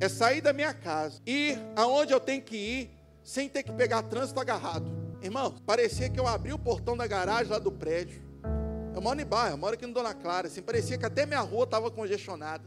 é 0.00 0.08
sair 0.08 0.40
da 0.40 0.52
minha 0.52 0.74
casa, 0.74 1.20
ir 1.24 1.56
aonde 1.76 2.12
eu 2.12 2.18
tenho 2.18 2.42
que 2.42 2.56
ir, 2.56 2.90
sem 3.22 3.48
ter 3.48 3.62
que 3.62 3.72
pegar 3.72 4.02
trânsito 4.02 4.40
agarrado. 4.40 4.90
Irmão, 5.22 5.54
parecia 5.64 6.10
que 6.10 6.18
eu 6.18 6.26
abri 6.26 6.52
o 6.52 6.58
portão 6.58 6.96
da 6.96 7.06
garagem 7.06 7.52
lá 7.52 7.60
do 7.60 7.70
prédio. 7.70 8.20
Eu 8.92 9.00
moro 9.00 9.20
em 9.20 9.24
bairro, 9.24 9.54
eu 9.54 9.58
moro 9.58 9.74
aqui 9.74 9.86
no 9.86 9.94
Dona 9.94 10.12
Clara. 10.12 10.48
Assim, 10.48 10.60
parecia 10.60 10.98
que 10.98 11.06
até 11.06 11.24
minha 11.24 11.40
rua 11.40 11.64
estava 11.64 11.88
congestionada. 11.90 12.64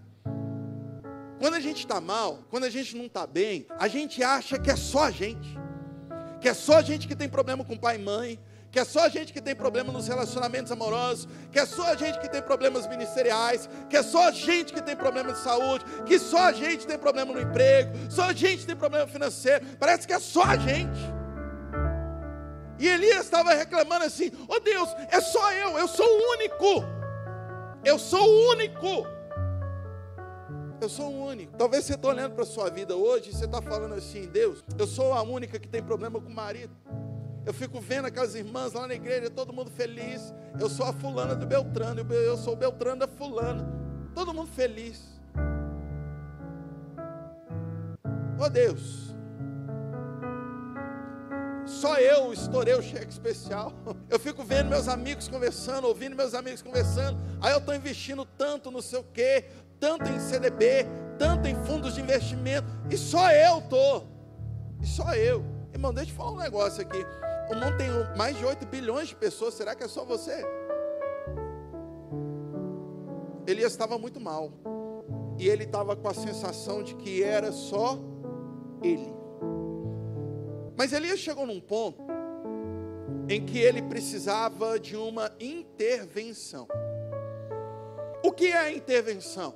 Quando 1.40 1.56
a 1.56 1.60
gente 1.60 1.80
está 1.80 2.00
mal, 2.00 2.40
quando 2.50 2.64
a 2.64 2.70
gente 2.70 2.96
não 2.96 3.06
está 3.06 3.28
bem, 3.28 3.68
a 3.78 3.88
gente 3.88 4.24
acha 4.24 4.58
que 4.58 4.72
é 4.72 4.76
só 4.76 5.04
a 5.04 5.12
gente. 5.12 5.58
Que 6.40 6.48
é 6.48 6.54
só 6.54 6.78
a 6.78 6.82
gente 6.82 7.06
que 7.08 7.16
tem 7.16 7.28
problema 7.28 7.64
com 7.64 7.78
pai 7.78 7.98
e 7.98 8.00
mãe, 8.00 8.40
que 8.72 8.80
é 8.80 8.84
só 8.84 9.06
a 9.06 9.10
gente 9.10 9.32
que 9.34 9.42
tem 9.42 9.56
problema 9.56 9.92
nos 9.92 10.08
relacionamentos 10.08 10.72
amorosos, 10.72 11.28
que 11.52 11.60
é 11.60 11.66
só 11.66 11.92
a 11.92 11.96
gente 11.96 12.20
que 12.20 12.30
tem 12.30 12.42
problemas 12.42 12.88
ministeriais, 12.88 13.70
que 13.90 13.96
é 13.96 14.04
só 14.04 14.28
a 14.28 14.32
gente 14.32 14.74
que 14.74 14.82
tem 14.82 14.96
problema 14.96 15.32
de 15.32 15.40
saúde, 15.40 15.86
que 16.06 16.20
só 16.20 16.50
a 16.50 16.52
gente 16.52 16.86
tem 16.86 16.98
problema 16.98 17.34
no 17.34 17.42
emprego, 17.42 17.92
só 18.10 18.24
a 18.24 18.34
gente 18.34 18.66
tem 18.66 18.76
problema 18.76 19.08
financeiro. 19.08 19.66
Parece 19.80 20.06
que 20.06 20.14
é 20.14 20.20
só 20.20 20.44
a 20.44 20.58
gente. 20.58 21.00
E 22.80 22.88
Elias 22.88 23.26
estava 23.26 23.54
reclamando 23.54 24.06
assim: 24.06 24.32
"Oh 24.48 24.60
Deus, 24.60 24.90
é 25.10 25.20
só 25.22 25.52
eu, 25.54 25.78
eu 25.78 25.88
sou 25.88 26.06
o 26.06 26.32
único. 26.34 26.86
Eu 27.84 27.98
sou 27.98 28.22
o 28.22 28.50
único." 28.52 29.18
Eu 30.80 30.90
sou 30.90 31.12
o 31.12 31.26
único. 31.26 31.58
Talvez 31.58 31.86
você 31.86 31.96
está 31.96 32.08
olhando 32.08 32.34
para 32.34 32.44
a 32.44 32.46
sua 32.46 32.70
vida 32.70 32.96
hoje 32.96 33.32
e 33.32 33.34
você 33.34 33.46
está 33.46 33.60
falando 33.64 33.96
assim, 33.96 34.28
Deus, 34.28 34.64
eu 34.78 34.86
sou 34.86 35.12
a 35.12 35.24
única 35.24 35.58
que 35.58 35.68
tem 35.68 35.82
problema 35.82 36.22
com 36.22 36.30
o 36.30 36.34
marido. 36.34 36.72
Eu 37.48 37.54
fico 37.54 37.80
vendo 37.80 38.08
aquelas 38.08 38.36
irmãs 38.36 38.74
lá 38.74 38.86
na 38.86 38.94
igreja, 38.94 39.30
todo 39.30 39.54
mundo 39.54 39.72
feliz. 39.72 40.34
Eu 40.60 40.68
sou 40.70 40.86
a 40.86 40.92
fulana 40.92 41.34
do 41.34 41.46
Beltrano, 41.46 42.06
eu 42.12 42.36
sou 42.36 42.52
o 42.52 42.56
Beltrano 42.58 43.00
da 43.00 43.08
fulana. 43.08 43.66
Todo 44.14 44.34
mundo 44.34 44.52
feliz. 44.52 45.02
Oh 48.38 48.50
Deus. 48.50 49.16
Só 51.66 51.96
eu 51.96 52.34
estourei 52.34 52.74
o 52.74 52.82
cheque 52.82 53.14
especial. 53.14 53.72
Eu 54.10 54.20
fico 54.20 54.44
vendo 54.44 54.70
meus 54.70 54.88
amigos 54.90 55.30
conversando, 55.30 55.88
ouvindo 55.88 56.18
meus 56.18 56.34
amigos 56.34 56.62
conversando. 56.62 57.18
Aí 57.42 57.52
eu 57.52 57.60
estou 57.60 57.76
investindo 57.76 58.26
tanto 58.26 58.72
no 58.72 58.82
seu 58.82 59.04
quê, 59.04 59.46
tanto 59.80 60.10
em 60.10 60.20
CDB, 60.20 60.86
tanto 61.20 61.48
em 61.48 61.56
fundos 61.66 61.96
de 61.96 62.02
investimento. 62.02 62.68
E 62.90 62.98
só 62.98 63.32
eu 63.32 63.60
estou. 63.60 64.08
E 64.82 64.88
só 64.88 65.14
eu. 65.14 65.44
Irmão, 65.74 65.94
deixa 65.94 66.12
eu 66.12 66.16
falar 66.16 66.32
um 66.32 66.38
negócio 66.38 66.82
aqui. 66.82 67.06
O 67.50 67.56
mundo 67.56 67.78
tem 67.78 67.90
mais 68.18 68.38
de 68.38 68.46
8 68.46 68.66
bilhões 68.66 69.08
de 69.08 69.16
pessoas, 69.16 69.54
será 69.54 69.74
que 69.74 69.84
é 69.84 69.88
só 69.88 70.04
você? 70.04 70.44
Elias 73.48 73.72
estava 73.72 73.98
muito 73.98 74.20
mal. 74.20 74.52
E 75.40 75.48
ele 75.48 75.64
estava 75.64 75.96
com 75.96 76.10
a 76.10 76.14
sensação 76.14 76.84
de 76.84 76.96
que 76.96 77.24
era 77.24 77.52
só 77.52 77.98
ele. 78.84 79.14
Mas 80.76 80.92
Elias 80.92 81.20
chegou 81.20 81.46
num 81.46 81.62
ponto 81.62 82.04
em 83.30 83.46
que 83.46 83.58
ele 83.60 83.82
precisava 83.82 84.80
de 84.80 84.96
uma 84.96 85.32
intervenção. 85.40 86.68
O 88.24 88.32
que 88.32 88.48
é 88.48 88.58
a 88.58 88.72
intervenção? 88.72 89.56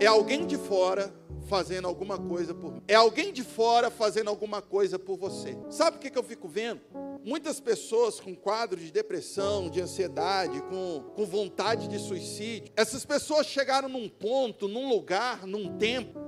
É 0.00 0.06
alguém 0.06 0.46
de 0.46 0.56
fora 0.56 1.12
fazendo 1.48 1.88
alguma 1.88 2.18
coisa 2.18 2.54
por 2.54 2.72
mim. 2.72 2.82
É 2.86 2.94
alguém 2.94 3.32
de 3.32 3.42
fora 3.42 3.90
fazendo 3.90 4.28
alguma 4.28 4.62
coisa 4.62 4.98
por 4.98 5.16
você. 5.16 5.56
Sabe 5.68 5.96
o 5.96 6.00
que, 6.00 6.10
que 6.10 6.18
eu 6.18 6.22
fico 6.22 6.46
vendo? 6.48 6.80
Muitas 7.28 7.60
pessoas 7.60 8.18
com 8.18 8.34
quadro 8.34 8.80
de 8.80 8.90
depressão, 8.90 9.68
de 9.68 9.82
ansiedade, 9.82 10.62
com, 10.62 11.04
com 11.14 11.26
vontade 11.26 11.86
de 11.86 11.98
suicídio, 11.98 12.72
essas 12.74 13.04
pessoas 13.04 13.46
chegaram 13.46 13.86
num 13.86 14.08
ponto, 14.08 14.66
num 14.66 14.88
lugar, 14.88 15.46
num 15.46 15.76
tempo, 15.76 16.18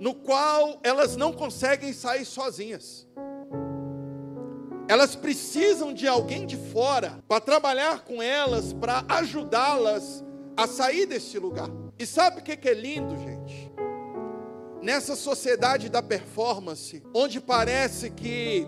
no 0.00 0.14
qual 0.14 0.80
elas 0.82 1.14
não 1.14 1.30
conseguem 1.30 1.92
sair 1.92 2.24
sozinhas. 2.24 3.06
Elas 4.88 5.14
precisam 5.14 5.92
de 5.92 6.08
alguém 6.08 6.46
de 6.46 6.56
fora 6.56 7.22
para 7.28 7.42
trabalhar 7.42 8.02
com 8.04 8.22
elas, 8.22 8.72
para 8.72 9.04
ajudá-las 9.06 10.24
a 10.56 10.66
sair 10.66 11.04
desse 11.04 11.38
lugar. 11.38 11.68
E 11.98 12.06
sabe 12.06 12.40
o 12.40 12.42
que 12.42 12.66
é 12.66 12.72
lindo, 12.72 13.14
gente? 13.18 13.70
Nessa 14.80 15.16
sociedade 15.16 15.90
da 15.90 16.00
performance, 16.00 17.02
onde 17.12 17.42
parece 17.42 18.08
que 18.08 18.66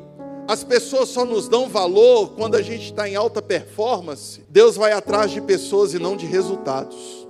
as 0.48 0.62
pessoas 0.62 1.08
só 1.08 1.24
nos 1.24 1.48
dão 1.48 1.68
valor 1.68 2.30
quando 2.30 2.54
a 2.54 2.62
gente 2.62 2.84
está 2.84 3.08
em 3.08 3.16
alta 3.16 3.42
performance, 3.42 4.42
Deus 4.48 4.76
vai 4.76 4.92
atrás 4.92 5.30
de 5.32 5.40
pessoas 5.40 5.92
e 5.92 5.98
não 5.98 6.16
de 6.16 6.24
resultados. 6.24 7.26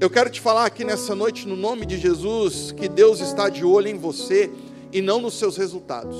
Eu 0.00 0.08
quero 0.08 0.30
te 0.30 0.40
falar 0.40 0.64
aqui 0.64 0.84
nessa 0.84 1.14
noite, 1.14 1.46
no 1.46 1.56
nome 1.56 1.84
de 1.84 1.98
Jesus, 1.98 2.72
que 2.72 2.88
Deus 2.88 3.20
está 3.20 3.48
de 3.48 3.64
olho 3.64 3.88
em 3.88 3.98
você 3.98 4.50
e 4.92 5.02
não 5.02 5.20
nos 5.20 5.34
seus 5.34 5.56
resultados. 5.56 6.16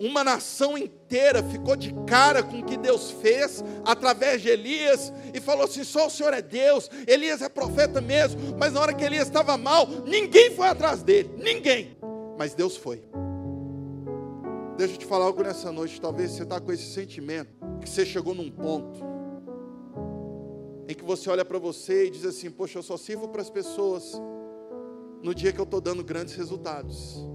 Uma 0.00 0.24
nação 0.24 0.78
inteira 0.78 1.42
ficou 1.42 1.76
de 1.76 1.92
cara 2.06 2.42
com 2.42 2.60
o 2.60 2.64
que 2.64 2.76
Deus 2.76 3.10
fez 3.20 3.62
através 3.84 4.40
de 4.40 4.48
Elias 4.48 5.12
e 5.34 5.40
falou 5.40 5.64
assim: 5.64 5.84
só 5.84 6.06
o 6.06 6.10
Senhor 6.10 6.32
é 6.32 6.40
Deus, 6.40 6.88
Elias 7.06 7.42
é 7.42 7.48
profeta 7.48 8.00
mesmo. 8.00 8.56
Mas 8.58 8.72
na 8.72 8.80
hora 8.80 8.94
que 8.94 9.04
Elias 9.04 9.26
estava 9.26 9.56
mal, 9.58 9.86
ninguém 10.06 10.54
foi 10.54 10.68
atrás 10.68 11.02
dele, 11.02 11.30
ninguém. 11.36 11.96
Mas 12.38 12.54
Deus 12.54 12.76
foi. 12.76 13.02
Deixa 14.78 14.94
eu 14.94 14.98
te 14.98 15.06
falar 15.06 15.24
algo 15.24 15.42
nessa 15.42 15.72
noite. 15.72 16.00
Talvez 16.00 16.30
você 16.30 16.44
está 16.44 16.60
com 16.60 16.70
esse 16.70 16.92
sentimento 16.92 17.50
que 17.80 17.90
você 17.90 18.06
chegou 18.06 18.32
num 18.32 18.48
ponto 18.48 19.00
em 20.86 20.94
que 20.94 21.02
você 21.02 21.28
olha 21.28 21.44
para 21.44 21.58
você 21.58 22.06
e 22.06 22.10
diz 22.10 22.24
assim: 22.24 22.48
Poxa, 22.48 22.78
eu 22.78 22.82
só 22.84 22.96
sirvo 22.96 23.26
para 23.26 23.42
as 23.42 23.50
pessoas 23.50 24.12
no 25.20 25.34
dia 25.34 25.52
que 25.52 25.58
eu 25.58 25.64
estou 25.64 25.80
dando 25.80 26.04
grandes 26.04 26.36
resultados. 26.36 27.26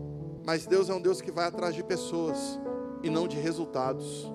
Mas 0.46 0.66
Deus 0.66 0.90
é 0.90 0.94
um 0.94 1.02
Deus 1.02 1.20
que 1.20 1.32
vai 1.32 1.46
atrás 1.46 1.76
de 1.76 1.84
pessoas 1.84 2.58
e 3.04 3.10
não 3.10 3.28
de 3.28 3.36
resultados. 3.36 4.32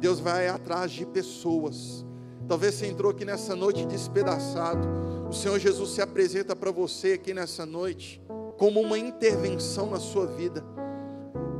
Deus 0.00 0.20
vai 0.20 0.48
atrás 0.48 0.90
de 0.90 1.04
pessoas. 1.04 2.02
Talvez 2.48 2.76
você 2.76 2.86
entrou 2.86 3.10
aqui 3.10 3.26
nessa 3.26 3.54
noite 3.54 3.84
despedaçado. 3.84 4.88
O 5.28 5.34
Senhor 5.34 5.58
Jesus 5.58 5.90
se 5.90 6.00
apresenta 6.00 6.56
para 6.56 6.70
você 6.70 7.12
aqui 7.12 7.34
nessa 7.34 7.66
noite 7.66 8.22
como 8.56 8.80
uma 8.80 8.98
intervenção 8.98 9.90
na 9.90 9.98
sua 9.98 10.26
vida, 10.26 10.64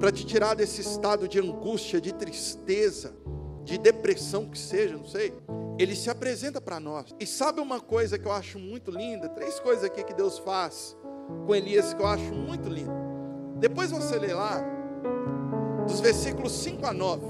para 0.04 0.12
te 0.12 0.26
tirar 0.26 0.54
desse 0.54 0.82
estado 0.82 1.26
de 1.26 1.40
angústia, 1.40 1.98
de 1.98 2.12
tristeza, 2.12 3.14
de 3.62 3.78
depressão 3.78 4.44
que 4.44 4.58
seja, 4.58 4.98
não 4.98 5.06
sei, 5.06 5.32
ele 5.78 5.96
se 5.96 6.10
apresenta 6.10 6.60
para 6.60 6.78
nós. 6.78 7.14
E 7.18 7.24
sabe 7.24 7.58
uma 7.58 7.80
coisa 7.80 8.18
que 8.18 8.26
eu 8.26 8.32
acho 8.32 8.58
muito 8.58 8.90
linda? 8.90 9.30
Três 9.30 9.58
coisas 9.58 9.82
aqui 9.82 10.04
que 10.04 10.12
Deus 10.12 10.38
faz 10.38 10.94
com 11.46 11.54
Elias 11.54 11.94
que 11.94 12.02
eu 12.02 12.06
acho 12.06 12.34
muito 12.34 12.68
lindo. 12.68 12.92
Depois 13.58 13.90
você 13.90 14.18
lê 14.18 14.34
lá, 14.34 14.62
dos 15.86 16.00
versículos 16.00 16.52
5 16.52 16.84
a 16.84 16.92
9. 16.92 17.24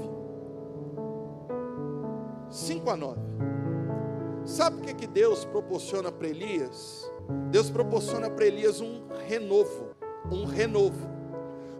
5 2.49 2.89
a 2.89 2.97
9. 2.97 3.21
Sabe 4.43 4.81
o 4.81 4.81
que, 4.81 4.93
que 4.93 5.07
Deus 5.07 5.45
proporciona 5.45 6.11
para 6.11 6.27
Elias? 6.27 7.09
Deus 7.51 7.69
proporciona 7.69 8.29
para 8.29 8.45
Elias 8.45 8.81
um 8.81 9.07
renovo. 9.29 9.95
Um 10.29 10.43
renovo. 10.43 11.14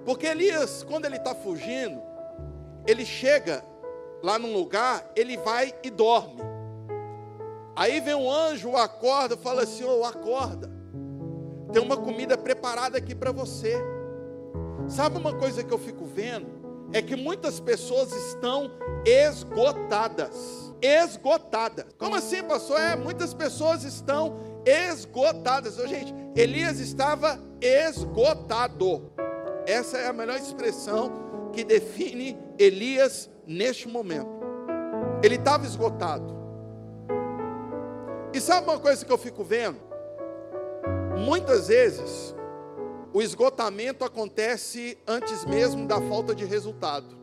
Porque 0.06 0.28
Elias, 0.28 0.84
quando 0.84 1.06
ele 1.06 1.18
está 1.18 1.34
fugindo, 1.34 2.02
ele 2.86 3.04
chega 3.04 3.64
lá 4.22 4.38
num 4.38 4.54
lugar, 4.54 5.12
ele 5.16 5.36
vai 5.38 5.74
e 5.84 5.90
dorme. 5.90 6.42
Aí 7.76 8.00
vem 8.00 8.16
um 8.16 8.32
anjo, 8.32 8.76
acorda, 8.78 9.36
fala 9.36 9.64
assim: 9.64 9.84
oh, 9.84 10.06
acorda, 10.06 10.72
tem 11.74 11.82
uma 11.82 11.98
comida 11.98 12.38
preparada 12.38 12.98
aqui 12.98 13.14
para 13.14 13.32
você. 13.32 13.76
Sabe 14.88 15.18
uma 15.18 15.34
coisa 15.34 15.64
que 15.64 15.74
eu 15.74 15.80
fico 15.80 16.06
vendo? 16.06 16.48
É 16.94 17.02
que 17.02 17.16
muitas 17.16 17.60
pessoas 17.60 18.14
estão 18.14 18.72
esgotadas. 19.06 20.74
Esgotadas. 20.82 21.86
Como 21.98 22.16
assim, 22.16 22.44
pastor? 22.44 22.80
É, 22.80 22.96
muitas 22.96 23.34
pessoas 23.34 23.84
estão 23.84 24.38
esgotadas. 24.66 25.80
Oh, 25.80 25.88
gente, 25.88 26.14
Elias 26.36 26.80
estava 26.80 27.40
esgotado. 27.60 29.12
Essa 29.68 29.98
é 29.98 30.08
a 30.08 30.14
melhor 30.14 30.38
expressão 30.38 31.50
que 31.52 31.64
define 31.64 32.38
Elias 32.58 33.30
neste 33.48 33.88
momento. 33.88 34.30
Ele 35.24 35.36
estava 35.36 35.66
esgotado. 35.66 36.36
E 38.34 38.40
sabe 38.40 38.70
uma 38.70 38.80
coisa 38.80 39.04
que 39.06 39.12
eu 39.12 39.18
fico 39.18 39.44
vendo? 39.44 39.80
Muitas 41.18 41.70
vezes, 41.70 42.36
o 43.14 43.22
esgotamento 43.22 44.04
acontece 44.04 44.98
antes 45.08 45.46
mesmo 45.46 45.88
da 45.88 46.02
falta 46.02 46.36
de 46.36 46.44
resultado. 46.46 47.18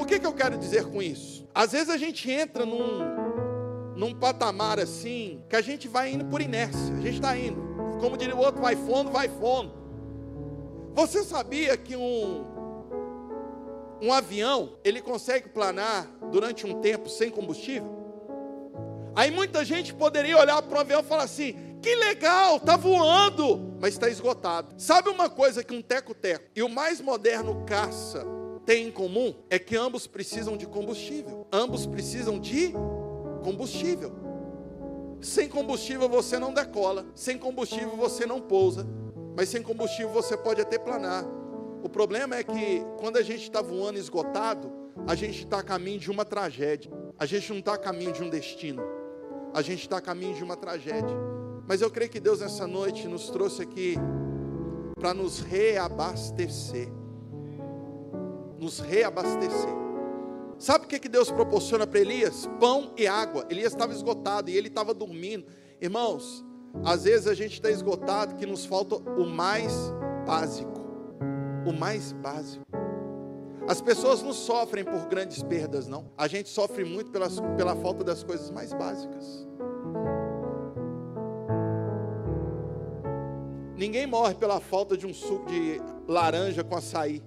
O 0.00 0.04
que, 0.06 0.20
que 0.20 0.26
eu 0.26 0.32
quero 0.32 0.56
dizer 0.56 0.86
com 0.86 1.02
isso? 1.02 1.46
Às 1.52 1.72
vezes 1.72 1.90
a 1.90 1.96
gente 1.96 2.30
entra 2.30 2.64
num, 2.64 3.00
num 3.96 4.14
patamar 4.14 4.78
assim, 4.78 5.42
que 5.48 5.56
a 5.56 5.60
gente 5.60 5.88
vai 5.88 6.12
indo 6.12 6.24
por 6.26 6.40
inércia, 6.40 6.94
a 6.94 7.00
gente 7.00 7.14
está 7.14 7.36
indo. 7.36 7.60
Como 8.00 8.16
diria 8.16 8.36
o 8.36 8.38
outro, 8.38 8.62
vai 8.62 8.76
fundo, 8.76 9.10
vai 9.10 9.28
fundo. 9.28 9.75
Você 10.96 11.22
sabia 11.22 11.76
que 11.76 11.94
um, 11.94 12.42
um 14.00 14.10
avião, 14.10 14.78
ele 14.82 15.02
consegue 15.02 15.46
planar 15.46 16.06
durante 16.32 16.64
um 16.64 16.80
tempo 16.80 17.10
sem 17.10 17.30
combustível? 17.30 17.94
Aí 19.14 19.30
muita 19.30 19.62
gente 19.62 19.92
poderia 19.92 20.38
olhar 20.38 20.62
para 20.62 20.78
o 20.78 20.80
avião 20.80 21.00
e 21.02 21.04
falar 21.04 21.24
assim: 21.24 21.54
que 21.82 21.94
legal, 21.96 22.56
está 22.56 22.78
voando, 22.78 23.76
mas 23.78 23.92
está 23.92 24.08
esgotado. 24.08 24.74
Sabe 24.78 25.10
uma 25.10 25.28
coisa 25.28 25.62
que 25.62 25.74
um 25.74 25.82
teco-teco 25.82 26.46
e 26.56 26.62
o 26.62 26.68
mais 26.68 26.98
moderno 26.98 27.62
caça 27.66 28.26
têm 28.64 28.88
em 28.88 28.90
comum? 28.90 29.34
É 29.50 29.58
que 29.58 29.76
ambos 29.76 30.06
precisam 30.06 30.56
de 30.56 30.64
combustível. 30.64 31.46
Ambos 31.52 31.84
precisam 31.84 32.40
de 32.40 32.72
combustível. 33.44 34.14
Sem 35.20 35.46
combustível 35.46 36.08
você 36.08 36.38
não 36.38 36.54
decola, 36.54 37.04
sem 37.14 37.36
combustível 37.36 37.96
você 37.96 38.24
não 38.24 38.40
pousa, 38.40 38.86
mas 39.36 39.50
sem 39.50 39.62
combustível 39.62 40.08
você 40.08 40.34
pode 40.34 40.62
até 40.62 40.78
planar. 40.78 41.24
O 41.82 41.88
problema 41.90 42.36
é 42.36 42.42
que 42.42 42.82
quando 42.98 43.18
a 43.18 43.22
gente 43.22 43.42
está 43.42 43.60
voando 43.60 43.98
esgotado, 43.98 44.72
a 45.06 45.14
gente 45.14 45.44
está 45.44 45.58
a 45.58 45.62
caminho 45.62 46.00
de 46.00 46.10
uma 46.10 46.24
tragédia. 46.24 46.90
A 47.18 47.26
gente 47.26 47.50
não 47.50 47.58
está 47.58 47.74
a 47.74 47.78
caminho 47.78 48.12
de 48.12 48.22
um 48.22 48.30
destino. 48.30 48.82
A 49.52 49.60
gente 49.60 49.82
está 49.82 49.98
a 49.98 50.00
caminho 50.00 50.34
de 50.34 50.42
uma 50.42 50.56
tragédia. 50.56 51.14
Mas 51.68 51.82
eu 51.82 51.90
creio 51.90 52.10
que 52.10 52.18
Deus 52.18 52.40
nessa 52.40 52.66
noite 52.66 53.06
nos 53.06 53.28
trouxe 53.28 53.62
aqui 53.62 53.96
para 54.98 55.12
nos 55.12 55.40
reabastecer. 55.40 56.88
Nos 58.58 58.80
reabastecer. 58.80 59.86
Sabe 60.58 60.86
o 60.86 60.88
que, 60.88 60.98
que 60.98 61.08
Deus 61.10 61.30
proporciona 61.30 61.86
para 61.86 62.00
Elias? 62.00 62.48
Pão 62.58 62.94
e 62.96 63.06
água. 63.06 63.46
Elias 63.50 63.74
estava 63.74 63.92
esgotado 63.92 64.48
e 64.48 64.56
ele 64.56 64.68
estava 64.68 64.94
dormindo. 64.94 65.46
Irmãos, 65.78 66.45
às 66.84 67.04
vezes 67.04 67.26
a 67.26 67.34
gente 67.34 67.54
está 67.54 67.70
esgotado 67.70 68.36
que 68.36 68.46
nos 68.46 68.64
falta 68.64 68.96
o 68.96 69.26
mais 69.26 69.72
básico 70.26 70.86
o 71.66 71.72
mais 71.72 72.12
básico. 72.12 72.64
As 73.68 73.80
pessoas 73.80 74.22
não 74.22 74.32
sofrem 74.32 74.84
por 74.84 75.06
grandes 75.06 75.42
perdas, 75.42 75.88
não. 75.88 76.12
A 76.16 76.28
gente 76.28 76.48
sofre 76.48 76.84
muito 76.84 77.10
pela, 77.10 77.28
pela 77.56 77.74
falta 77.74 78.04
das 78.04 78.22
coisas 78.22 78.50
mais 78.50 78.72
básicas. 78.72 79.46
Ninguém 83.76 84.06
morre 84.06 84.34
pela 84.34 84.60
falta 84.60 84.96
de 84.96 85.06
um 85.06 85.12
suco 85.12 85.46
de 85.46 85.82
laranja 86.06 86.62
com 86.62 86.76
açaí. 86.76 87.22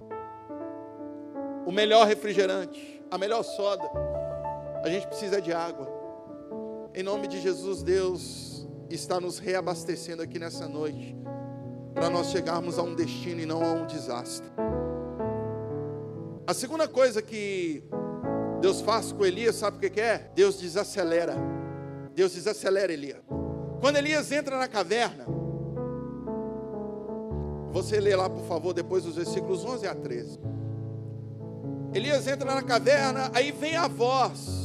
O 1.66 1.70
melhor 1.70 2.06
refrigerante, 2.06 3.02
a 3.10 3.18
melhor 3.18 3.42
soda. 3.42 3.84
A 4.82 4.88
gente 4.88 5.06
precisa 5.06 5.40
de 5.40 5.52
água. 5.52 5.86
Em 6.94 7.02
nome 7.02 7.28
de 7.28 7.38
Jesus, 7.40 7.82
Deus 7.82 8.49
está 8.94 9.20
nos 9.20 9.38
reabastecendo 9.38 10.22
aqui 10.22 10.38
nessa 10.38 10.66
noite 10.68 11.16
para 11.94 12.08
nós 12.08 12.30
chegarmos 12.30 12.78
a 12.78 12.82
um 12.82 12.94
destino 12.94 13.40
e 13.40 13.46
não 13.46 13.62
a 13.62 13.72
um 13.72 13.86
desastre. 13.86 14.48
A 16.46 16.54
segunda 16.54 16.88
coisa 16.88 17.22
que 17.22 17.84
Deus 18.60 18.80
faz 18.80 19.12
com 19.12 19.24
Elias, 19.24 19.56
sabe 19.56 19.86
o 19.86 19.90
que 19.90 20.00
é? 20.00 20.30
Deus 20.34 20.58
desacelera. 20.58 21.36
Deus 22.14 22.32
desacelera 22.32 22.92
Elias. 22.92 23.20
Quando 23.80 23.96
Elias 23.96 24.30
entra 24.32 24.58
na 24.58 24.68
caverna, 24.68 25.26
você 27.72 28.00
lê 28.00 28.14
lá, 28.16 28.28
por 28.28 28.44
favor, 28.46 28.74
depois 28.74 29.04
dos 29.04 29.16
versículos 29.16 29.64
11 29.64 29.86
a 29.86 29.94
13. 29.94 30.38
Elias 31.94 32.26
entra 32.26 32.54
na 32.54 32.62
caverna, 32.62 33.30
aí 33.32 33.52
vem 33.52 33.76
a 33.76 33.88
voz. 33.88 34.59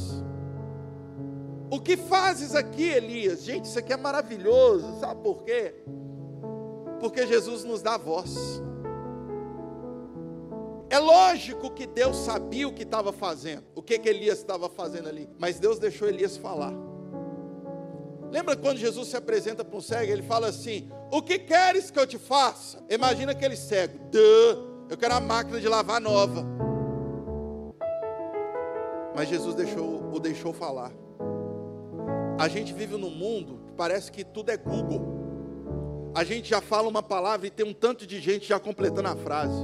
O 1.70 1.80
que 1.80 1.96
fazes 1.96 2.54
aqui, 2.54 2.84
Elias? 2.84 3.42
Gente, 3.42 3.64
isso 3.64 3.78
aqui 3.78 3.92
é 3.92 3.96
maravilhoso, 3.96 5.00
sabe 5.00 5.20
por 5.22 5.42
quê? 5.42 5.74
Porque 7.00 7.26
Jesus 7.26 7.64
nos 7.64 7.82
dá 7.82 7.96
voz. 7.96 8.62
É 10.88 10.98
lógico 10.98 11.70
que 11.70 11.86
Deus 11.86 12.16
sabia 12.16 12.68
o 12.68 12.72
que 12.72 12.84
estava 12.84 13.12
fazendo, 13.12 13.64
o 13.74 13.82
que, 13.82 13.98
que 13.98 14.08
Elias 14.08 14.38
estava 14.38 14.68
fazendo 14.68 15.08
ali, 15.08 15.28
mas 15.38 15.58
Deus 15.58 15.78
deixou 15.78 16.08
Elias 16.08 16.36
falar. 16.36 16.72
Lembra 18.30 18.56
quando 18.56 18.78
Jesus 18.78 19.08
se 19.08 19.16
apresenta 19.16 19.64
para 19.64 19.76
um 19.76 19.80
cego? 19.80 20.12
Ele 20.12 20.22
fala 20.22 20.48
assim: 20.48 20.90
O 21.10 21.22
que 21.22 21.38
queres 21.38 21.90
que 21.90 21.98
eu 21.98 22.06
te 22.06 22.18
faça? 22.18 22.84
Imagina 22.88 23.32
aquele 23.32 23.56
cego. 23.56 23.98
Eu 24.88 24.96
quero 24.96 25.14
a 25.14 25.20
máquina 25.20 25.60
de 25.60 25.68
lavar 25.68 26.00
nova. 26.00 26.44
Mas 29.14 29.28
Jesus 29.28 29.54
deixou, 29.54 30.12
o 30.12 30.20
deixou 30.20 30.52
falar. 30.52 30.92
A 32.38 32.48
gente 32.48 32.72
vive 32.72 32.96
num 32.96 33.10
mundo 33.10 33.60
que 33.66 33.72
parece 33.72 34.12
que 34.12 34.22
tudo 34.22 34.50
é 34.50 34.56
Google. 34.56 36.12
A 36.14 36.22
gente 36.22 36.50
já 36.50 36.60
fala 36.60 36.88
uma 36.88 37.02
palavra 37.02 37.46
e 37.46 37.50
tem 37.50 37.66
um 37.66 37.72
tanto 37.72 38.06
de 38.06 38.20
gente 38.20 38.46
já 38.46 38.60
completando 38.60 39.08
a 39.08 39.16
frase. 39.16 39.56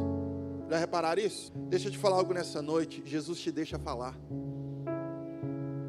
Já 0.71 0.79
repararam 0.79 1.21
isso? 1.21 1.53
Deixa 1.69 1.89
eu 1.89 1.93
te 1.93 1.99
falar 1.99 2.17
algo 2.17 2.33
nessa 2.33 2.63
noite. 2.63 3.03
Jesus 3.05 3.39
te 3.41 3.51
deixa 3.51 3.79
falar. 3.79 4.19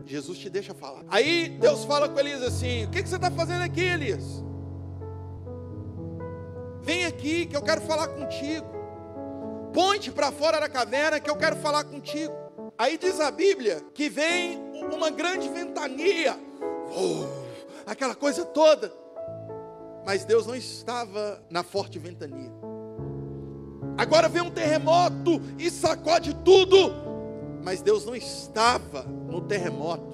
Jesus 0.05 0.37
te 0.37 0.49
deixa 0.49 0.73
falar. 0.73 1.05
Aí 1.07 1.49
Deus 1.59 1.85
fala 1.85 2.09
com 2.09 2.19
Elias 2.19 2.41
assim: 2.41 2.85
O 2.85 2.89
que, 2.89 3.01
que 3.01 3.07
você 3.07 3.15
está 3.15 3.31
fazendo 3.31 3.61
aqui, 3.61 3.81
Elias? 3.81 4.43
Vem 6.81 7.05
aqui 7.05 7.45
que 7.45 7.55
eu 7.55 7.61
quero 7.61 7.79
falar 7.81 8.09
contigo. 8.09 8.67
Ponte 9.73 10.11
para 10.11 10.31
fora 10.33 10.59
da 10.59 10.67
caverna 10.67 11.19
que 11.19 11.29
eu 11.29 11.35
quero 11.37 11.55
falar 11.55 11.85
contigo. 11.85 12.33
Aí 12.77 12.97
diz 12.97 13.19
a 13.21 13.31
Bíblia 13.31 13.81
que 13.93 14.09
vem 14.09 14.59
uma 14.93 15.09
grande 15.09 15.47
ventania, 15.47 16.37
oh, 16.95 17.25
aquela 17.85 18.15
coisa 18.15 18.45
toda. 18.45 18.91
Mas 20.05 20.25
Deus 20.25 20.45
não 20.45 20.55
estava 20.55 21.41
na 21.49 21.63
forte 21.63 21.97
ventania. 21.97 22.51
Agora 23.97 24.27
vem 24.27 24.41
um 24.41 24.51
terremoto 24.51 25.41
e 25.57 25.69
sacode 25.69 26.33
tudo. 26.43 26.91
Mas 27.63 27.81
Deus 27.81 28.05
não 28.05 28.15
estava 28.15 29.03
no 29.03 29.41
terremoto. 29.41 30.13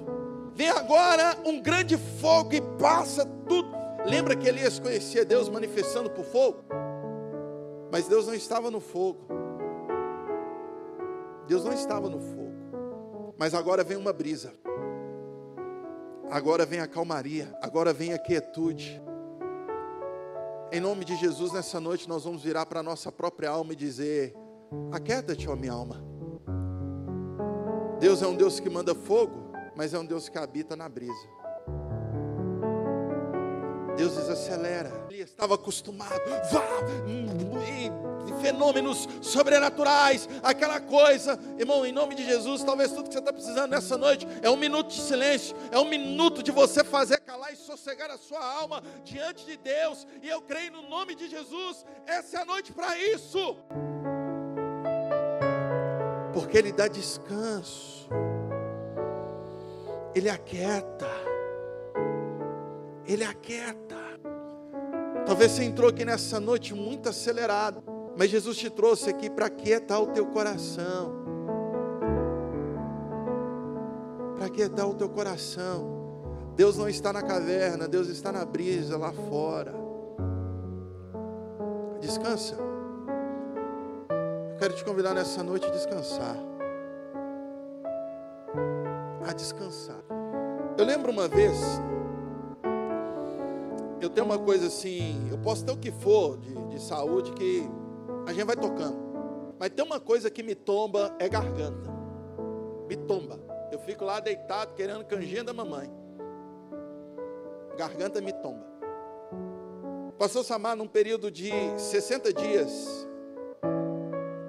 Vem 0.54 0.68
agora 0.68 1.36
um 1.44 1.60
grande 1.60 1.96
fogo 1.96 2.54
e 2.54 2.60
passa 2.78 3.24
tudo. 3.48 3.70
Lembra 4.04 4.36
que 4.36 4.48
Elias 4.48 4.78
conhecia 4.78 5.24
Deus 5.24 5.48
manifestando 5.48 6.10
por 6.10 6.24
fogo? 6.24 6.64
Mas 7.90 8.06
Deus 8.06 8.26
não 8.26 8.34
estava 8.34 8.70
no 8.70 8.80
fogo. 8.80 9.26
Deus 11.48 11.64
não 11.64 11.72
estava 11.72 12.08
no 12.08 12.20
fogo. 12.20 13.34
Mas 13.36 13.54
agora 13.54 13.82
vem 13.82 13.96
uma 13.96 14.12
brisa. 14.12 14.52
Agora 16.30 16.64
vem 16.64 16.78
a 16.78 16.86
calmaria. 16.86 17.52
Agora 17.60 17.92
vem 17.92 18.12
a 18.12 18.18
quietude. 18.18 19.02
Em 20.70 20.80
nome 20.80 21.04
de 21.04 21.16
Jesus, 21.16 21.52
nessa 21.52 21.80
noite 21.80 22.08
nós 22.08 22.22
vamos 22.22 22.44
virar 22.44 22.64
para 22.66 22.78
a 22.78 22.82
nossa 22.82 23.10
própria 23.10 23.50
alma 23.50 23.72
e 23.72 23.76
dizer: 23.76 24.32
Aquieta-te, 24.92 25.48
ó 25.48 25.56
minha 25.56 25.72
alma. 25.72 26.04
Deus 27.98 28.22
é 28.22 28.26
um 28.28 28.36
Deus 28.36 28.60
que 28.60 28.70
manda 28.70 28.94
fogo, 28.94 29.50
mas 29.76 29.92
é 29.92 29.98
um 29.98 30.06
Deus 30.06 30.28
que 30.28 30.38
habita 30.38 30.76
na 30.76 30.88
brisa. 30.88 31.39
Deus 34.00 34.16
desacelera. 34.16 34.90
Ele 35.10 35.22
estava 35.22 35.56
acostumado, 35.56 36.22
vá, 36.50 36.64
e, 37.68 38.40
fenômenos 38.40 39.06
sobrenaturais, 39.20 40.26
aquela 40.42 40.80
coisa. 40.80 41.38
Irmão, 41.58 41.84
em 41.84 41.92
nome 41.92 42.14
de 42.14 42.24
Jesus, 42.24 42.64
talvez 42.64 42.92
tudo 42.92 43.08
que 43.08 43.12
você 43.12 43.18
está 43.18 43.30
precisando 43.30 43.72
nessa 43.72 43.98
noite 43.98 44.26
é 44.40 44.48
um 44.48 44.56
minuto 44.56 44.88
de 44.88 45.02
silêncio, 45.02 45.54
é 45.70 45.78
um 45.78 45.84
minuto 45.84 46.42
de 46.42 46.50
você 46.50 46.82
fazer 46.82 47.20
calar 47.20 47.52
e 47.52 47.56
sossegar 47.56 48.10
a 48.10 48.16
sua 48.16 48.42
alma 48.42 48.82
diante 49.04 49.44
de 49.44 49.58
Deus. 49.58 50.06
E 50.22 50.28
eu 50.30 50.40
creio 50.40 50.72
no 50.72 50.88
nome 50.88 51.14
de 51.14 51.28
Jesus, 51.28 51.84
essa 52.06 52.38
é 52.38 52.40
a 52.40 52.44
noite 52.46 52.72
para 52.72 52.96
isso. 52.96 53.54
Porque 56.32 56.56
Ele 56.56 56.72
dá 56.72 56.88
descanso, 56.88 58.08
Ele 60.14 60.30
aquieta. 60.30 61.29
Ele 63.10 63.24
aquieta. 63.24 63.96
Talvez 65.26 65.50
você 65.50 65.64
entrou 65.64 65.90
aqui 65.90 66.04
nessa 66.04 66.38
noite 66.38 66.72
muito 66.72 67.08
acelerado, 67.08 67.82
mas 68.16 68.30
Jesus 68.30 68.56
te 68.56 68.70
trouxe 68.70 69.10
aqui 69.10 69.28
para 69.28 69.46
aquietar 69.46 70.00
o 70.00 70.06
teu 70.06 70.26
coração. 70.26 71.12
Para 74.36 74.46
aquietar 74.46 74.88
o 74.88 74.94
teu 74.94 75.08
coração. 75.08 75.98
Deus 76.54 76.76
não 76.78 76.88
está 76.88 77.12
na 77.12 77.20
caverna, 77.20 77.88
Deus 77.88 78.06
está 78.06 78.30
na 78.30 78.44
brisa 78.44 78.96
lá 78.96 79.12
fora. 79.12 79.74
Descansa. 82.00 82.54
Eu 84.52 84.56
quero 84.60 84.74
te 84.76 84.84
convidar 84.84 85.14
nessa 85.14 85.42
noite 85.42 85.66
a 85.66 85.70
descansar. 85.70 86.36
A 89.26 89.32
descansar. 89.32 90.00
Eu 90.78 90.84
lembro 90.84 91.10
uma 91.10 91.26
vez, 91.26 91.56
eu 94.00 94.08
tenho 94.08 94.26
uma 94.26 94.38
coisa 94.38 94.66
assim, 94.66 95.28
eu 95.30 95.38
posso 95.38 95.64
ter 95.64 95.72
o 95.72 95.76
que 95.76 95.90
for 95.90 96.38
de, 96.38 96.54
de 96.68 96.80
saúde 96.80 97.32
que 97.32 97.62
a 98.26 98.32
gente 98.32 98.44
vai 98.44 98.56
tocando. 98.56 98.98
Mas 99.58 99.70
tem 99.70 99.84
uma 99.84 100.00
coisa 100.00 100.30
que 100.30 100.42
me 100.42 100.54
tomba, 100.54 101.14
é 101.18 101.28
garganta. 101.28 101.90
Me 102.88 102.96
tomba. 102.96 103.38
Eu 103.70 103.78
fico 103.78 104.04
lá 104.04 104.18
deitado 104.18 104.74
querendo 104.74 105.04
canjinha 105.04 105.44
da 105.44 105.52
mamãe. 105.52 105.90
Garganta 107.76 108.20
me 108.20 108.32
tomba. 108.32 108.64
Pastor 110.18 110.44
Samar, 110.44 110.76
num 110.76 110.86
período 110.86 111.30
de 111.30 111.50
60 111.78 112.32
dias, 112.32 113.08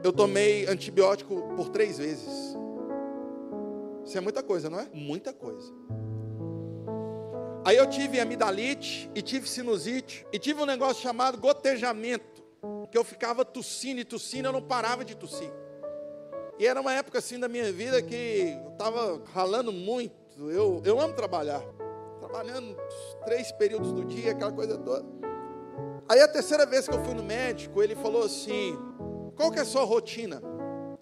eu 0.04 0.12
tomei 0.12 0.66
antibiótico 0.68 1.42
por 1.56 1.70
três 1.70 1.98
vezes. 1.98 2.58
Isso 4.04 4.18
é 4.18 4.22
muita 4.22 4.42
coisa, 4.42 4.70
não 4.70 4.80
é? 4.80 4.90
Muita 4.94 5.32
coisa. 5.32 5.72
Aí 7.72 7.78
eu 7.78 7.88
tive 7.88 8.20
amidalite 8.20 9.10
e 9.16 9.22
tive 9.22 9.48
sinusite 9.48 10.28
e 10.30 10.38
tive 10.38 10.62
um 10.62 10.66
negócio 10.66 11.02
chamado 11.02 11.38
gotejamento, 11.38 12.44
que 12.92 12.98
eu 12.98 13.04
ficava 13.06 13.46
tossindo 13.46 14.02
e 14.02 14.04
tossindo, 14.04 14.50
eu 14.50 14.52
não 14.52 14.62
parava 14.62 15.06
de 15.06 15.16
tossir. 15.16 15.50
E 16.60 16.68
era 16.68 16.82
uma 16.82 16.94
época 16.94 17.20
assim 17.20 17.40
da 17.40 17.48
minha 17.48 17.72
vida 17.72 18.02
que 18.02 18.60
eu 18.62 18.72
estava 18.74 19.22
ralando 19.34 19.72
muito. 19.72 20.14
Eu, 20.50 20.82
eu 20.84 21.00
amo 21.00 21.14
trabalhar, 21.14 21.64
trabalhando 22.20 22.76
três 23.24 23.54
períodos 23.54 23.94
do 23.94 24.04
dia, 24.04 24.32
aquela 24.34 24.52
coisa 24.52 24.78
toda. 24.78 25.06
Aí 26.10 26.20
a 26.20 26.28
terceira 26.28 26.66
vez 26.66 26.90
que 26.90 26.94
eu 26.94 27.02
fui 27.06 27.14
no 27.14 27.24
médico, 27.24 27.82
ele 27.82 27.96
falou 27.96 28.26
assim: 28.26 28.78
qual 29.34 29.50
que 29.50 29.60
é 29.60 29.62
a 29.62 29.66
sua 29.66 29.86
rotina? 29.86 30.42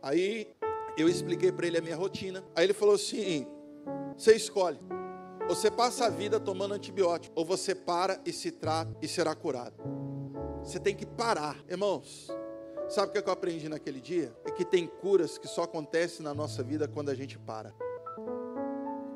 Aí 0.03 0.47
eu 0.95 1.09
expliquei 1.09 1.51
para 1.51 1.65
ele 1.65 1.79
a 1.79 1.81
minha 1.81 1.95
rotina. 1.95 2.43
Aí 2.55 2.63
ele 2.63 2.75
falou 2.75 2.93
assim: 2.93 3.47
você 4.15 4.35
escolhe. 4.35 4.77
Você 5.49 5.71
passa 5.71 6.05
a 6.05 6.09
vida 6.11 6.39
tomando 6.39 6.75
antibiótico, 6.75 7.33
ou 7.35 7.43
você 7.43 7.73
para 7.73 8.21
e 8.23 8.31
se 8.31 8.51
trata 8.51 8.95
e 9.01 9.07
será 9.07 9.33
curado. 9.33 9.73
Você 10.63 10.79
tem 10.79 10.95
que 10.95 11.07
parar, 11.07 11.57
irmãos. 11.67 12.27
Sabe 12.87 13.09
o 13.09 13.23
que 13.23 13.27
eu 13.27 13.33
aprendi 13.33 13.67
naquele 13.67 13.99
dia? 13.99 14.31
É 14.45 14.51
que 14.51 14.63
tem 14.63 14.85
curas 14.85 15.39
que 15.39 15.47
só 15.47 15.63
acontecem 15.63 16.23
na 16.23 16.35
nossa 16.35 16.61
vida 16.61 16.87
quando 16.87 17.09
a 17.09 17.15
gente 17.15 17.39
para. 17.39 17.73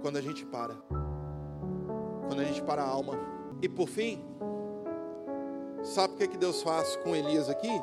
Quando 0.02 0.18
a 0.18 0.22
gente 0.22 0.44
para. 0.44 0.74
Quando 2.28 2.40
a 2.40 2.44
gente 2.44 2.64
para 2.64 2.82
a 2.82 2.88
alma. 2.88 3.14
E 3.62 3.70
por 3.70 3.88
fim, 3.88 4.26
sabe 5.84 6.16
o 6.16 6.18
que, 6.18 6.30
que 6.30 6.38
Deus 6.38 6.64
faz 6.64 6.96
com 6.96 7.16
Elias 7.16 7.48
aqui? 7.48 7.80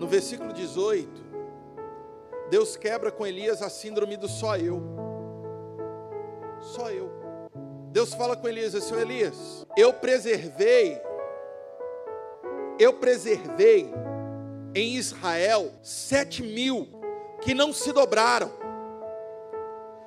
No 0.00 0.08
versículo 0.08 0.52
18, 0.52 1.08
Deus 2.50 2.76
quebra 2.76 3.12
com 3.12 3.24
Elias 3.24 3.62
a 3.62 3.70
síndrome 3.70 4.16
do 4.16 4.26
só 4.26 4.56
eu. 4.56 5.01
Só 6.62 6.90
eu. 6.90 7.10
Deus 7.90 8.14
fala 8.14 8.36
com 8.36 8.48
Elias 8.48 8.74
assim: 8.74 8.94
Elias, 8.94 9.66
eu 9.76 9.92
preservei, 9.92 11.00
eu 12.78 12.94
preservei 12.94 13.92
em 14.74 14.94
Israel 14.94 15.70
sete 15.82 16.42
mil 16.42 16.88
que 17.42 17.52
não 17.52 17.72
se 17.72 17.92
dobraram. 17.92 18.50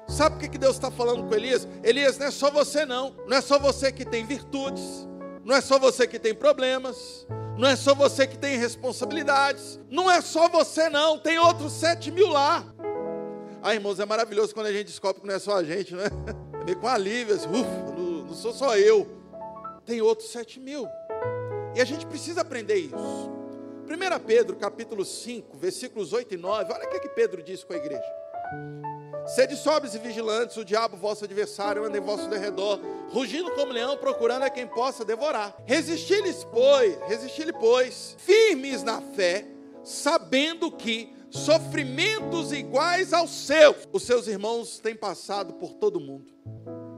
Sabe 0.07 0.35
o 0.35 0.49
que 0.49 0.57
Deus 0.57 0.75
está 0.75 0.89
falando 0.89 1.27
com 1.27 1.35
Elias? 1.35 1.67
Elias, 1.83 2.17
não 2.17 2.27
é 2.27 2.31
só 2.31 2.49
você 2.49 2.85
não, 2.85 3.15
não 3.27 3.37
é 3.37 3.41
só 3.41 3.59
você 3.59 3.91
que 3.91 4.05
tem 4.05 4.25
virtudes, 4.25 5.07
não 5.43 5.55
é 5.55 5.61
só 5.61 5.77
você 5.77 6.07
que 6.07 6.19
tem 6.19 6.33
problemas, 6.33 7.27
não 7.57 7.67
é 7.67 7.75
só 7.75 7.93
você 7.95 8.27
que 8.27 8.37
tem 8.37 8.57
responsabilidades, 8.57 9.79
não 9.89 10.09
é 10.09 10.21
só 10.21 10.47
você 10.47 10.89
não, 10.89 11.17
tem 11.17 11.39
outros 11.39 11.73
sete 11.73 12.11
mil 12.11 12.27
lá. 12.27 12.63
Ah, 13.63 13.73
irmãos, 13.73 13.99
é 13.99 14.05
maravilhoso 14.05 14.53
quando 14.53 14.67
a 14.67 14.71
gente 14.71 14.85
descobre 14.85 15.21
que 15.21 15.27
não 15.27 15.33
é 15.33 15.39
só 15.39 15.55
a 15.55 15.63
gente, 15.63 15.95
né? 15.95 16.05
meio 16.65 16.79
com 16.79 16.87
alívio, 16.87 17.35
assim, 17.35 17.47
ufa, 17.47 17.93
não, 17.95 18.25
não 18.25 18.33
sou 18.33 18.51
só 18.51 18.75
eu. 18.75 19.07
Tem 19.85 20.01
outros 20.01 20.31
sete 20.31 20.59
mil. 20.59 20.87
E 21.75 21.79
a 21.79 21.85
gente 21.85 22.05
precisa 22.05 22.41
aprender 22.41 22.75
isso. 22.75 22.95
1 22.95 24.25
Pedro, 24.25 24.55
capítulo 24.55 25.05
5, 25.05 25.57
versículos 25.57 26.11
8 26.11 26.33
e 26.33 26.37
9, 26.37 26.73
olha 26.73 26.85
o 26.85 26.89
que, 26.89 27.01
que 27.01 27.09
Pedro 27.09 27.43
disse 27.43 27.63
com 27.63 27.73
a 27.73 27.77
igreja. 27.77 28.03
Sede 29.27 29.55
sóbrios 29.55 29.93
e 29.93 29.99
vigilantes, 29.99 30.57
o 30.57 30.65
diabo, 30.65 30.97
vosso 30.97 31.25
adversário, 31.25 31.83
anda 31.83 31.97
em 31.97 32.01
vosso 32.01 32.27
derredor, 32.27 32.79
rugindo 33.09 33.51
como 33.51 33.71
leão, 33.71 33.97
procurando 33.97 34.43
a 34.43 34.49
quem 34.49 34.67
possa 34.67 35.05
devorar. 35.05 35.55
Resisti-lhes, 35.65 36.43
pois, 36.45 36.97
resisti-lhe, 37.07 37.53
pois, 37.53 38.15
firmes 38.19 38.81
na 38.81 39.01
fé, 39.01 39.45
sabendo 39.83 40.71
que 40.71 41.14
sofrimentos 41.35 42.51
iguais 42.51 43.13
aos 43.13 43.31
seus. 43.31 43.87
Os 43.91 44.03
seus 44.03 44.27
irmãos 44.27 44.79
têm 44.79 44.95
passado 44.95 45.53
por 45.53 45.73
todo 45.73 45.99
mundo. 45.99 46.31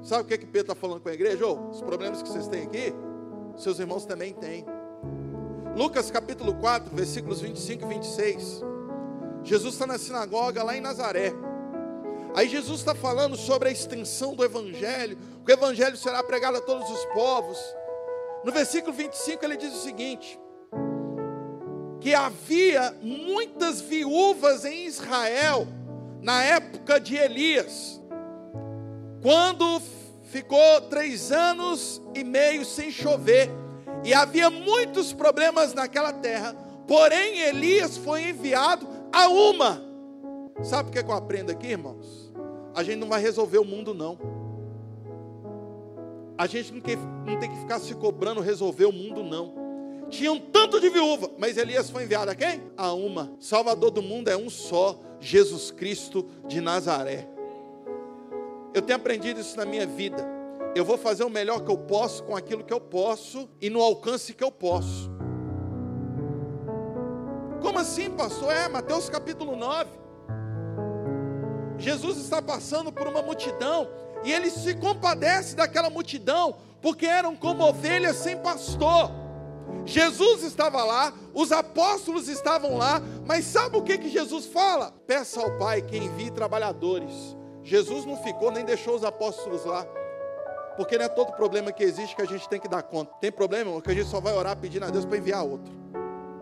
Sabe 0.04 0.24
o 0.24 0.26
que, 0.26 0.34
é 0.36 0.38
que 0.38 0.46
Pedro 0.46 0.74
está 0.74 0.76
falando 0.76 1.02
com 1.02 1.10
a 1.10 1.14
igreja? 1.14 1.46
Oh, 1.46 1.70
os 1.70 1.82
problemas 1.82 2.22
que 2.22 2.30
vocês 2.30 2.48
têm 2.48 2.64
aqui, 2.64 2.94
seus 3.58 3.80
irmãos 3.80 4.06
também 4.06 4.34
têm. 4.34 4.66
Lucas 5.76 6.10
capítulo 6.10 6.54
4, 6.56 6.96
versículos 6.96 7.42
25 7.42 7.84
e 7.84 7.88
26. 7.88 8.62
Jesus 9.44 9.74
está 9.74 9.86
na 9.88 9.98
sinagoga 9.98 10.64
lá 10.64 10.78
em 10.78 10.82
Nazaré. 10.82 11.34
Aí 12.36 12.48
Jesus 12.48 12.80
está 12.80 12.94
falando 12.94 13.36
sobre 13.36 13.70
a 13.70 13.72
extensão 13.72 14.36
do 14.36 14.44
Evangelho, 14.44 15.18
que 15.46 15.52
o 15.52 15.54
Evangelho 15.54 15.98
será 15.98 16.22
pregado 16.24 16.58
a 16.58 16.62
todos 16.62 16.90
os 16.90 17.06
povos. 17.08 17.58
No 18.44 18.52
versículo 18.52 18.94
25 18.94 19.44
ele 19.44 19.58
diz 19.58 19.74
o 19.74 19.82
seguinte: 19.82 20.40
que 22.00 22.14
havia 22.14 22.96
muitas 23.02 23.82
viúvas 23.82 24.66
em 24.66 24.86
Israel 24.86 25.68
na 26.22 26.44
época 26.44 27.00
de 27.00 27.16
Elias, 27.16 28.02
quando 29.22 29.82
ficou 30.24 30.82
três 30.90 31.32
anos 31.32 32.02
e 32.14 32.24
meio 32.24 32.66
sem 32.66 32.92
chover, 32.92 33.50
e 34.04 34.14
havia 34.14 34.50
muitos 34.50 35.14
problemas 35.14 35.74
naquela 35.74 36.14
terra, 36.14 36.56
porém 36.88 37.40
Elias 37.40 37.98
foi 37.98 38.30
enviado 38.30 38.88
a 39.12 39.28
uma. 39.28 39.82
Sabe 40.64 40.90
o 40.90 40.92
que, 40.92 41.00
é 41.00 41.04
que 41.04 41.10
eu 41.10 41.16
aprendo 41.16 41.52
aqui, 41.52 41.68
irmãos? 41.68 42.32
A 42.74 42.84
gente 42.84 42.98
não 42.98 43.08
vai 43.08 43.22
resolver 43.22 43.58
o 43.58 43.66
mundo, 43.66 43.94
não. 43.94 44.18
A 46.38 46.46
gente 46.46 46.72
não, 46.72 46.82
tem 46.82 47.50
que 47.50 47.60
ficar 47.60 47.80
se 47.80 47.96
cobrando 47.96 48.40
resolver 48.42 48.86
o 48.86 48.92
mundo, 48.92 49.24
não. 49.24 49.67
Tinham 50.10 50.40
tanto 50.40 50.80
de 50.80 50.90
viúva, 50.90 51.30
mas 51.38 51.58
Elias 51.58 51.90
foi 51.90 52.04
enviado 52.04 52.32
a 52.32 52.36
quem? 52.36 52.64
A 52.78 52.94
uma. 52.94 53.34
Salvador 53.40 53.92
do 53.92 54.02
mundo 54.02 54.30
é 54.30 54.38
um 54.38 54.50
só, 54.50 55.00
Jesus 55.20 55.72
Cristo 55.72 56.26
de 56.48 56.62
Nazaré. 56.62 57.28
Eu 58.74 58.82
tenho 58.82 58.98
aprendido 58.98 59.40
isso 59.40 59.58
na 59.58 59.66
minha 59.66 59.86
vida. 59.86 60.26
Eu 60.76 60.86
vou 60.86 60.98
fazer 60.98 61.24
o 61.24 61.30
melhor 61.30 61.62
que 61.62 61.72
eu 61.72 61.78
posso 61.78 62.24
com 62.24 62.36
aquilo 62.36 62.64
que 62.64 62.74
eu 62.74 62.80
posso 62.80 63.50
e 63.60 63.70
no 63.70 63.82
alcance 63.82 64.34
que 64.34 64.44
eu 64.44 64.52
posso. 64.52 65.12
Como 67.62 67.80
assim, 67.80 68.12
pastor? 68.12 68.54
É, 68.54 68.70
Mateus 68.70 69.10
capítulo 69.10 69.56
9. 69.56 69.90
Jesus 71.78 72.18
está 72.18 72.42
passando 72.42 72.92
por 72.92 73.08
uma 73.08 73.22
multidão 73.22 73.90
e 74.24 74.32
ele 74.32 74.50
se 74.50 74.76
compadece 74.76 75.56
daquela 75.56 75.90
multidão, 75.90 76.56
porque 76.82 77.06
eram 77.06 77.36
como 77.36 77.64
ovelhas 77.64 78.18
sem 78.18 78.38
pastor. 78.38 79.12
Jesus 79.86 80.44
estava 80.44 80.84
lá, 80.84 81.14
os 81.34 81.52
apóstolos 81.52 82.28
estavam 82.28 82.78
lá, 82.78 83.02
mas 83.26 83.46
sabe 83.46 83.78
o 83.78 83.84
que, 83.84 83.98
que 83.98 84.10
Jesus 84.10 84.46
fala? 84.46 84.92
Peça 85.06 85.42
ao 85.42 85.58
Pai 85.58 85.82
que 85.82 85.98
envie 85.98 86.30
trabalhadores. 86.30 87.38
Jesus 87.64 88.06
não 88.06 88.18
ficou 88.18 88.52
nem 88.52 88.66
deixou 88.66 88.96
os 88.96 89.04
apóstolos 89.04 89.66
lá. 89.66 89.86
Porque 90.76 90.98
não 90.98 91.06
é 91.06 91.10
todo 91.10 91.34
problema 91.34 91.72
que 91.72 91.84
existe 91.84 92.16
que 92.16 92.22
a 92.22 92.26
gente 92.26 92.48
tem 92.48 92.60
que 92.60 92.68
dar 92.68 92.84
conta. 92.84 93.12
Tem 93.20 93.32
problema, 93.32 93.82
que 93.82 93.90
a 93.90 93.94
gente 93.94 94.08
só 94.08 94.20
vai 94.20 94.34
orar 94.34 94.56
pedindo 94.58 94.86
a 94.86 94.90
Deus 94.90 95.06
para 95.06 95.18
enviar 95.18 95.44
outro. 95.44 95.74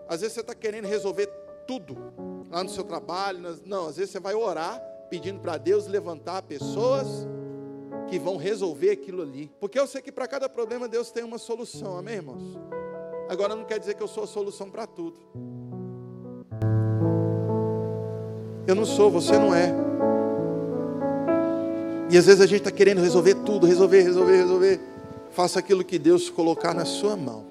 Às 0.08 0.20
vezes 0.20 0.34
você 0.34 0.40
está 0.40 0.54
querendo 0.54 0.86
resolver 0.86 1.26
tudo 1.66 1.96
lá 2.50 2.62
no 2.62 2.68
seu 2.68 2.84
trabalho. 2.84 3.58
Não, 3.64 3.86
às 3.86 3.96
vezes 3.96 4.12
você 4.12 4.20
vai 4.20 4.34
orar 4.34 4.78
pedindo 5.08 5.40
para 5.40 5.56
Deus 5.56 5.86
levantar 5.86 6.42
pessoas 6.42 7.06
que 8.08 8.18
vão 8.18 8.36
resolver 8.36 8.90
aquilo 8.90 9.22
ali. 9.22 9.50
Porque 9.58 9.78
eu 9.78 9.86
sei 9.86 10.02
que 10.02 10.12
para 10.12 10.28
cada 10.28 10.48
problema 10.48 10.86
Deus 10.86 11.10
tem 11.10 11.24
uma 11.24 11.38
solução, 11.38 11.96
amém, 11.96 12.16
irmãos? 12.16 12.58
Agora 13.28 13.54
não 13.56 13.64
quer 13.64 13.78
dizer 13.78 13.94
que 13.94 14.02
eu 14.02 14.08
sou 14.08 14.24
a 14.24 14.26
solução 14.26 14.70
para 14.70 14.86
tudo. 14.86 15.16
Eu 18.66 18.74
não 18.74 18.84
sou, 18.84 19.10
você 19.10 19.38
não 19.38 19.54
é. 19.54 19.72
E 22.10 22.16
às 22.16 22.26
vezes 22.26 22.40
a 22.40 22.46
gente 22.46 22.60
está 22.60 22.70
querendo 22.70 23.00
resolver 23.00 23.34
tudo, 23.36 23.66
resolver, 23.66 24.02
resolver, 24.02 24.36
resolver. 24.36 24.80
Faça 25.30 25.58
aquilo 25.58 25.84
que 25.84 25.98
Deus 25.98 26.30
colocar 26.30 26.72
na 26.72 26.84
sua 26.84 27.16
mão. 27.16 27.46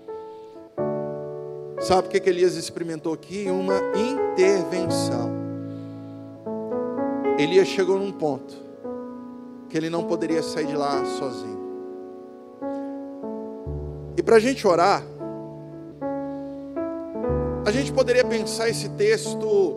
Sabe 1.80 2.08
o 2.08 2.12
que, 2.12 2.20
que 2.20 2.30
Elias 2.30 2.56
experimentou 2.56 3.14
aqui? 3.14 3.48
Uma 3.50 3.80
intervenção. 3.96 5.30
Elias 7.38 7.68
chegou 7.68 8.00
num 8.00 8.14
ponto 8.14 8.56
que 9.70 9.78
ele 9.78 9.90
não 9.90 10.06
poderia 10.06 10.42
sair 10.42 10.68
de 10.68 10.76
lá 10.76 11.04
sozinho. 11.06 11.66
E 14.18 14.24
para 14.24 14.38
a 14.38 14.40
gente 14.40 14.66
orar, 14.66 15.04
a 17.66 17.72
gente 17.72 17.92
poderia 17.92 18.24
pensar 18.24 18.70
esse 18.70 18.90
texto 18.90 19.76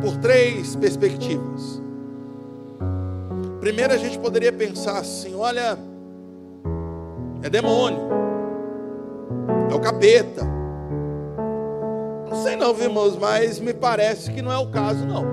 por 0.00 0.16
três 0.18 0.76
perspectivas. 0.76 1.82
Primeiro, 3.58 3.92
a 3.92 3.96
gente 3.96 4.18
poderia 4.18 4.52
pensar 4.52 4.98
assim: 4.98 5.34
olha, 5.34 5.76
é 7.42 7.50
demônio, 7.50 8.08
é 9.70 9.74
o 9.74 9.80
capeta. 9.80 10.44
Não 12.30 12.42
sei 12.42 12.54
não, 12.54 12.70
irmãos, 12.78 13.16
mas 13.16 13.58
me 13.58 13.74
parece 13.74 14.30
que 14.32 14.42
não 14.42 14.52
é 14.52 14.58
o 14.58 14.70
caso, 14.70 15.04
não. 15.04 15.24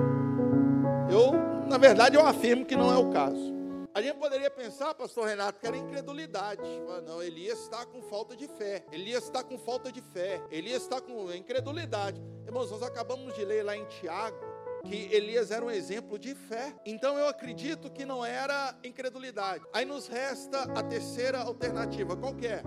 Eu, 1.08 1.32
na 1.68 1.78
verdade, 1.78 2.16
eu 2.16 2.26
afirmo 2.26 2.64
que 2.64 2.74
não 2.74 2.92
é 2.92 2.96
o 2.96 3.10
caso. 3.10 3.51
A 3.94 4.00
gente 4.00 4.16
poderia 4.16 4.50
pensar, 4.50 4.94
pastor 4.94 5.26
Renato, 5.26 5.60
que 5.60 5.66
era 5.66 5.76
incredulidade. 5.76 6.62
Não, 7.06 7.22
Elias 7.22 7.58
está 7.60 7.84
com 7.84 8.00
falta 8.00 8.34
de 8.34 8.48
fé. 8.48 8.82
Elias 8.90 9.24
está 9.24 9.44
com 9.44 9.58
falta 9.58 9.92
de 9.92 10.00
fé. 10.00 10.40
Elias 10.50 10.82
está 10.82 10.98
com 10.98 11.30
incredulidade. 11.32 12.18
Irmãos, 12.46 12.70
nós 12.70 12.82
acabamos 12.82 13.34
de 13.34 13.44
ler 13.44 13.62
lá 13.62 13.76
em 13.76 13.84
Tiago 13.84 14.52
que 14.84 15.14
Elias 15.14 15.50
era 15.50 15.64
um 15.64 15.70
exemplo 15.70 16.18
de 16.18 16.34
fé. 16.34 16.74
Então 16.86 17.18
eu 17.18 17.28
acredito 17.28 17.90
que 17.90 18.06
não 18.06 18.24
era 18.24 18.74
incredulidade. 18.82 19.62
Aí 19.74 19.84
nos 19.84 20.06
resta 20.06 20.62
a 20.74 20.82
terceira 20.82 21.40
alternativa. 21.40 22.16
Qual 22.16 22.34
que 22.34 22.46
é? 22.46 22.62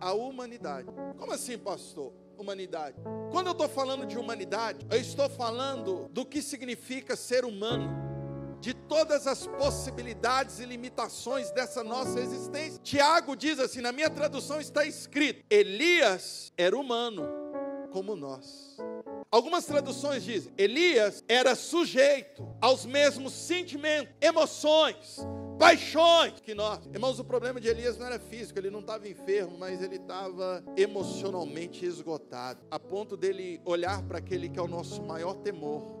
A 0.00 0.12
humanidade. 0.12 0.88
Como 1.18 1.32
assim, 1.32 1.58
pastor? 1.58 2.12
Humanidade. 2.38 2.96
Quando 3.32 3.48
eu 3.48 3.52
estou 3.52 3.68
falando 3.68 4.06
de 4.06 4.16
humanidade, 4.16 4.86
eu 4.88 5.00
estou 5.00 5.28
falando 5.28 6.08
do 6.10 6.24
que 6.24 6.40
significa 6.40 7.16
ser 7.16 7.44
humano 7.44 8.07
de 8.60 8.74
todas 8.74 9.26
as 9.26 9.46
possibilidades 9.46 10.58
e 10.58 10.64
limitações 10.64 11.50
dessa 11.50 11.84
nossa 11.84 12.20
existência. 12.20 12.80
Tiago 12.82 13.36
diz 13.36 13.58
assim: 13.58 13.80
na 13.80 13.92
minha 13.92 14.10
tradução 14.10 14.60
está 14.60 14.84
escrito: 14.84 15.44
Elias 15.50 16.52
era 16.56 16.76
humano, 16.76 17.26
como 17.92 18.16
nós. 18.16 18.76
Algumas 19.30 19.66
traduções 19.66 20.24
dizem: 20.24 20.52
Elias 20.56 21.22
era 21.28 21.54
sujeito 21.54 22.48
aos 22.60 22.86
mesmos 22.86 23.32
sentimentos, 23.32 24.14
emoções, 24.20 25.18
paixões 25.58 26.40
que 26.40 26.54
nós. 26.54 26.80
Irmãos, 26.86 27.18
o 27.18 27.24
problema 27.24 27.60
de 27.60 27.68
Elias 27.68 27.98
não 27.98 28.06
era 28.06 28.18
físico, 28.18 28.58
ele 28.58 28.70
não 28.70 28.80
estava 28.80 29.06
enfermo, 29.06 29.58
mas 29.58 29.82
ele 29.82 29.96
estava 29.96 30.64
emocionalmente 30.76 31.84
esgotado, 31.84 32.64
a 32.70 32.78
ponto 32.78 33.16
dele 33.16 33.60
olhar 33.66 34.02
para 34.02 34.18
aquele 34.18 34.48
que 34.48 34.58
é 34.58 34.62
o 34.62 34.68
nosso 34.68 35.02
maior 35.02 35.34
temor 35.34 35.97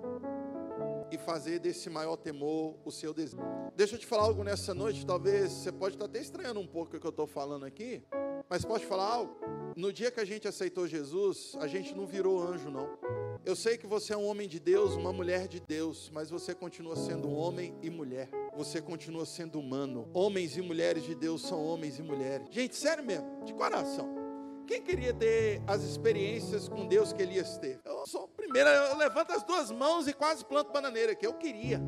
e 1.10 1.18
fazer 1.18 1.58
desse 1.58 1.88
maior 1.88 2.16
temor 2.16 2.76
o 2.84 2.90
seu 2.90 3.14
desejo. 3.14 3.42
Deixa 3.74 3.94
eu 3.94 3.98
te 3.98 4.06
falar 4.06 4.24
algo 4.24 4.42
nessa 4.42 4.74
noite, 4.74 5.06
talvez 5.06 5.52
você 5.52 5.72
pode 5.72 5.94
estar 5.94 6.06
até 6.06 6.20
estranhando 6.20 6.60
um 6.60 6.66
pouco 6.66 6.96
o 6.96 7.00
que 7.00 7.06
eu 7.06 7.10
estou 7.10 7.26
falando 7.26 7.64
aqui, 7.64 8.02
mas 8.48 8.64
pode 8.64 8.86
falar 8.86 9.06
algo. 9.06 9.36
No 9.76 9.92
dia 9.92 10.10
que 10.10 10.20
a 10.20 10.24
gente 10.24 10.48
aceitou 10.48 10.86
Jesus, 10.86 11.56
a 11.60 11.66
gente 11.66 11.94
não 11.94 12.06
virou 12.06 12.42
anjo, 12.42 12.70
não. 12.70 12.98
Eu 13.44 13.54
sei 13.54 13.78
que 13.78 13.86
você 13.86 14.12
é 14.12 14.16
um 14.16 14.26
homem 14.26 14.48
de 14.48 14.58
Deus, 14.58 14.94
uma 14.94 15.12
mulher 15.12 15.46
de 15.46 15.60
Deus, 15.60 16.10
mas 16.12 16.28
você 16.28 16.54
continua 16.54 16.96
sendo 16.96 17.30
homem 17.30 17.74
e 17.82 17.88
mulher. 17.88 18.28
Você 18.56 18.82
continua 18.82 19.24
sendo 19.24 19.60
humano. 19.60 20.08
Homens 20.12 20.56
e 20.56 20.60
mulheres 20.60 21.04
de 21.04 21.14
Deus 21.14 21.42
são 21.42 21.64
homens 21.64 21.98
e 21.98 22.02
mulheres. 22.02 22.48
Gente, 22.50 22.74
sério 22.76 23.04
mesmo, 23.04 23.44
de 23.44 23.54
coração. 23.54 24.18
Quem 24.66 24.82
queria 24.82 25.14
ter 25.14 25.62
as 25.66 25.82
experiências 25.82 26.68
com 26.68 26.86
Deus 26.86 27.10
que 27.12 27.22
Elias 27.22 27.56
teve? 27.56 27.78
Eu 27.86 28.06
sou 28.06 28.28
o 28.48 28.50
primeiro, 28.50 28.70
eu 28.70 28.96
levanto 28.96 29.32
as 29.32 29.42
duas 29.42 29.70
mãos 29.70 30.08
e 30.08 30.12
quase 30.14 30.42
planto 30.42 30.72
bananeira, 30.72 31.14
que 31.14 31.26
eu 31.26 31.34
queria. 31.34 31.78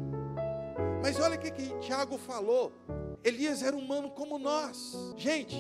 Mas 1.03 1.19
olha 1.19 1.37
o 1.37 1.39
que, 1.39 1.51
que 1.51 1.79
Tiago 1.79 2.19
falou. 2.19 2.71
Elias 3.25 3.63
era 3.63 3.75
humano 3.75 4.11
como 4.11 4.39
nós. 4.39 4.95
Gente, 5.17 5.57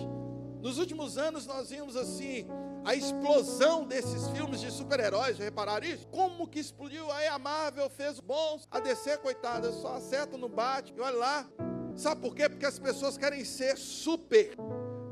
nos 0.60 0.76
últimos 0.76 1.16
anos 1.16 1.46
nós 1.46 1.70
vimos 1.70 1.96
assim 1.96 2.46
a 2.84 2.94
explosão 2.94 3.86
desses 3.86 4.28
filmes 4.28 4.60
de 4.60 4.70
super-heróis, 4.70 5.38
já 5.38 5.44
repararam 5.44 5.86
isso? 5.86 6.06
Como 6.08 6.46
que 6.46 6.58
explodiu? 6.58 7.10
Aí 7.12 7.26
a 7.26 7.38
Marvel 7.38 7.88
fez 7.88 8.20
bons, 8.20 8.68
a 8.70 8.78
DC, 8.78 9.18
coitada, 9.18 9.72
só 9.72 9.94
acerta 9.96 10.36
no 10.36 10.48
bate, 10.48 10.92
e 10.94 11.00
olha 11.00 11.16
lá. 11.16 11.50
Sabe 11.94 12.20
por 12.20 12.34
quê? 12.34 12.48
Porque 12.48 12.64
as 12.64 12.78
pessoas 12.78 13.18
querem 13.18 13.44
ser 13.44 13.76
super. 13.76 14.56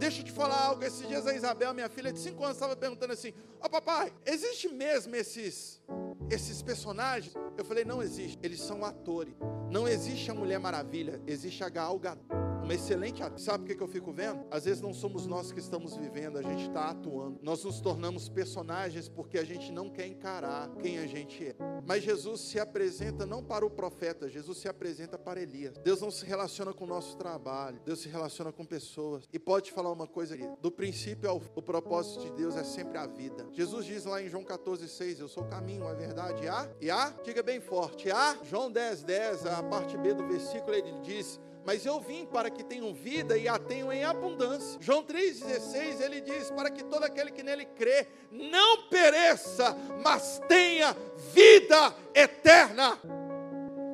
Deixa 0.09 0.23
eu 0.23 0.25
te 0.25 0.33
falar 0.33 0.59
algo. 0.59 0.83
Esses 0.83 1.07
dias 1.07 1.27
a 1.27 1.35
Isabel, 1.35 1.75
minha 1.75 1.89
filha 1.91 2.11
de 2.11 2.19
5 2.19 2.43
anos, 2.43 2.57
estava 2.57 2.75
perguntando 2.75 3.13
assim: 3.13 3.35
Ó 3.61 3.67
oh, 3.67 3.69
papai, 3.69 4.11
existe 4.25 4.67
mesmo 4.67 5.15
esses, 5.15 5.83
esses 6.31 6.63
personagens? 6.63 7.35
Eu 7.59 7.65
falei: 7.67 7.85
Não 7.85 8.03
existe. 8.03 8.39
Eles 8.43 8.59
são 8.59 8.87
atores. 8.87 9.35
Não 9.71 9.87
existe 9.87 10.31
a 10.31 10.35
Mulher 10.35 10.59
Maravilha, 10.59 11.21
existe 11.27 11.63
a 11.63 11.69
Gal 11.69 11.99
Gadot. 11.99 12.48
Uma 12.69 12.75
excelente 12.75 13.23
atriz. 13.23 13.45
Sabe 13.45 13.65
o 13.65 13.77
que, 13.77 13.83
eu 13.83 13.89
fico 13.89 14.13
vendo? 14.13 14.45
Às 14.51 14.67
vezes 14.67 14.83
não 14.83 14.93
somos 14.93 15.27
nós 15.27 15.51
que 15.51 15.59
estamos 15.59 15.97
vivendo, 15.97 16.37
a 16.37 16.43
gente 16.43 16.67
está 16.67 16.91
atuando. 16.91 17.39
Nós 17.43 17.65
nos 17.65 17.81
tornamos 17.81 18.29
personagens 18.29 19.09
porque 19.09 19.39
a 19.39 19.45
gente 19.45 19.73
não 19.73 19.89
quer 19.89 20.07
encarar 20.07 20.69
quem 20.77 20.99
a 20.99 21.07
gente 21.07 21.47
é. 21.47 21.57
Mas 21.87 22.03
Jesus 22.03 22.43
se 22.43 22.61
apresenta 22.61 23.25
não 23.25 23.43
para 23.43 23.65
o 23.65 23.71
profeta, 23.71 24.29
Jesus 24.29 24.59
se 24.59 24.69
apresenta 24.69 25.17
para 25.17 25.41
Elias. 25.41 25.79
Deus 25.79 26.03
não 26.03 26.11
se 26.11 26.27
relaciona 26.27 26.75
com 26.75 26.85
o 26.85 26.87
nosso 26.87 27.17
trabalho, 27.17 27.81
Deus 27.87 28.01
se 28.01 28.09
relaciona 28.11 28.53
com 28.53 28.67
pessoas. 28.67 29.27
E 29.33 29.39
pode 29.39 29.73
falar 29.73 29.91
uma 29.91 30.07
coisa 30.07 30.35
aqui: 30.35 30.47
do 30.61 30.71
princípio 30.71 31.31
ao 31.31 31.41
o 31.55 31.63
propósito 31.63 32.25
de 32.25 32.33
Deus 32.33 32.55
é 32.55 32.65
sempre 32.65 32.99
a 32.99 33.07
vida. 33.07 33.47
Jesus 33.53 33.87
diz 33.87 34.05
lá 34.05 34.21
em 34.21 34.29
João 34.29 34.45
14,6: 34.45 35.21
Eu 35.21 35.29
sou 35.29 35.45
o 35.45 35.49
caminho, 35.49 35.89
a 35.89 35.95
verdade. 35.95 36.45
E 36.45 36.49
a, 36.49 36.71
e 36.83 36.91
a, 36.91 37.15
diga 37.25 37.43
bem 37.43 37.61
forte, 37.61 38.11
a, 38.11 38.37
João 38.45 38.71
10, 38.71 39.05
10, 39.05 39.47
a 39.47 39.63
parte 39.63 39.97
B 39.97 40.13
do 40.13 40.27
versículo, 40.27 40.75
ele 40.75 40.93
diz: 41.01 41.41
mas 41.69 41.85
eu 41.85 42.01
vim 42.01 42.25
para 42.25 42.49
que 42.49 42.65
tenham 42.65 42.95
vida 42.95 43.37
e 43.37 43.47
a 43.47 43.59
tenham 43.59 43.93
em 43.93 44.03
abundância. 44.03 44.79
João 44.81 45.05
3,16 45.05 46.01
ele 46.01 46.23
diz: 46.23 46.51
Para 46.51 46.71
que 46.71 46.83
todo 46.83 47.05
aquele 47.05 47.31
que 47.31 47.43
nele 47.43 47.67
crê 47.67 48.07
não 48.31 48.85
pereça, 48.85 49.77
mas 50.03 50.41
tenha 50.49 50.97
vida 51.35 51.95
eterna. 52.15 52.99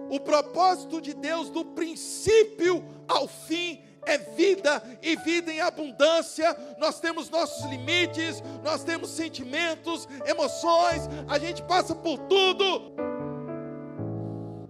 O 0.09 0.21
propósito 0.21 1.01
de 1.01 1.15
Deus, 1.15 1.51
do 1.51 1.65
princípio 1.65 2.81
ao 3.09 3.27
fim, 3.27 3.83
é 4.07 4.19
vida 4.19 4.81
e 5.03 5.17
vida 5.17 5.53
em 5.53 5.61
abundância. 5.61 6.57
Nós 6.79 7.01
temos 7.01 7.29
nossos 7.29 7.69
limites, 7.69 8.41
nós 8.63 8.85
temos 8.85 9.11
sentimentos, 9.11 10.07
emoções, 10.25 11.09
a 11.27 11.41
gente 11.41 11.61
passa 11.65 11.93
por 11.93 12.21
tudo. 12.29 12.95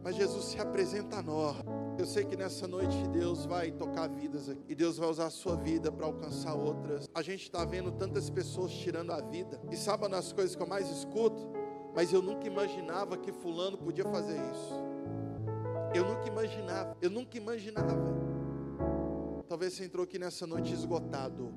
Mas 0.02 0.16
Jesus 0.16 0.46
se 0.46 0.58
apresenta 0.58 1.18
a 1.18 1.22
nós 1.22 1.83
eu 1.96 2.06
sei 2.06 2.24
que 2.24 2.36
nessa 2.36 2.66
noite 2.66 2.96
Deus 3.08 3.46
vai 3.46 3.70
tocar 3.70 4.08
vidas 4.08 4.48
aqui. 4.48 4.64
E 4.68 4.74
Deus 4.74 4.98
vai 4.98 5.08
usar 5.08 5.26
a 5.26 5.30
sua 5.30 5.56
vida 5.56 5.92
para 5.92 6.06
alcançar 6.06 6.54
outras. 6.54 7.08
A 7.14 7.22
gente 7.22 7.42
está 7.42 7.64
vendo 7.64 7.92
tantas 7.92 8.28
pessoas 8.28 8.72
tirando 8.72 9.12
a 9.12 9.20
vida. 9.20 9.60
E 9.70 9.76
sabe 9.76 10.08
das 10.08 10.32
coisas 10.32 10.56
que 10.56 10.62
eu 10.62 10.66
mais 10.66 10.88
escuto? 10.90 11.48
Mas 11.94 12.12
eu 12.12 12.20
nunca 12.20 12.46
imaginava 12.46 13.16
que 13.16 13.32
fulano 13.32 13.78
podia 13.78 14.04
fazer 14.04 14.36
isso. 14.52 14.74
Eu 15.94 16.04
nunca 16.04 16.26
imaginava. 16.26 16.96
Eu 17.00 17.10
nunca 17.10 17.36
imaginava. 17.38 18.14
Talvez 19.48 19.74
você 19.74 19.84
entrou 19.84 20.04
aqui 20.04 20.18
nessa 20.18 20.46
noite 20.46 20.72
esgotado. 20.74 21.54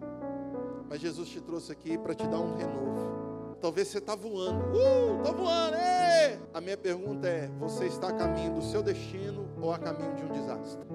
Mas 0.88 1.02
Jesus 1.02 1.28
te 1.30 1.42
trouxe 1.42 1.72
aqui 1.72 1.98
para 1.98 2.14
te 2.14 2.28
dar 2.28 2.40
um 2.40 2.56
renovo. 2.56 3.58
Talvez 3.60 3.88
você 3.88 3.98
está 3.98 4.16
voando. 4.16 4.64
Uh, 4.68 5.18
estou 5.18 5.36
voando. 5.36 5.76
Ei! 5.76 6.40
A 6.54 6.62
minha 6.62 6.78
pergunta 6.78 7.28
é: 7.28 7.48
você 7.60 7.88
está 7.88 8.10
a 8.10 8.14
caminho 8.14 8.54
do 8.54 8.62
seu 8.62 8.84
destino 8.84 9.47
ou 9.62 9.74
a 9.74 9.80
caminho 9.80 10.16
de 10.16 10.24
um 10.24 10.30
desastre? 10.30 10.88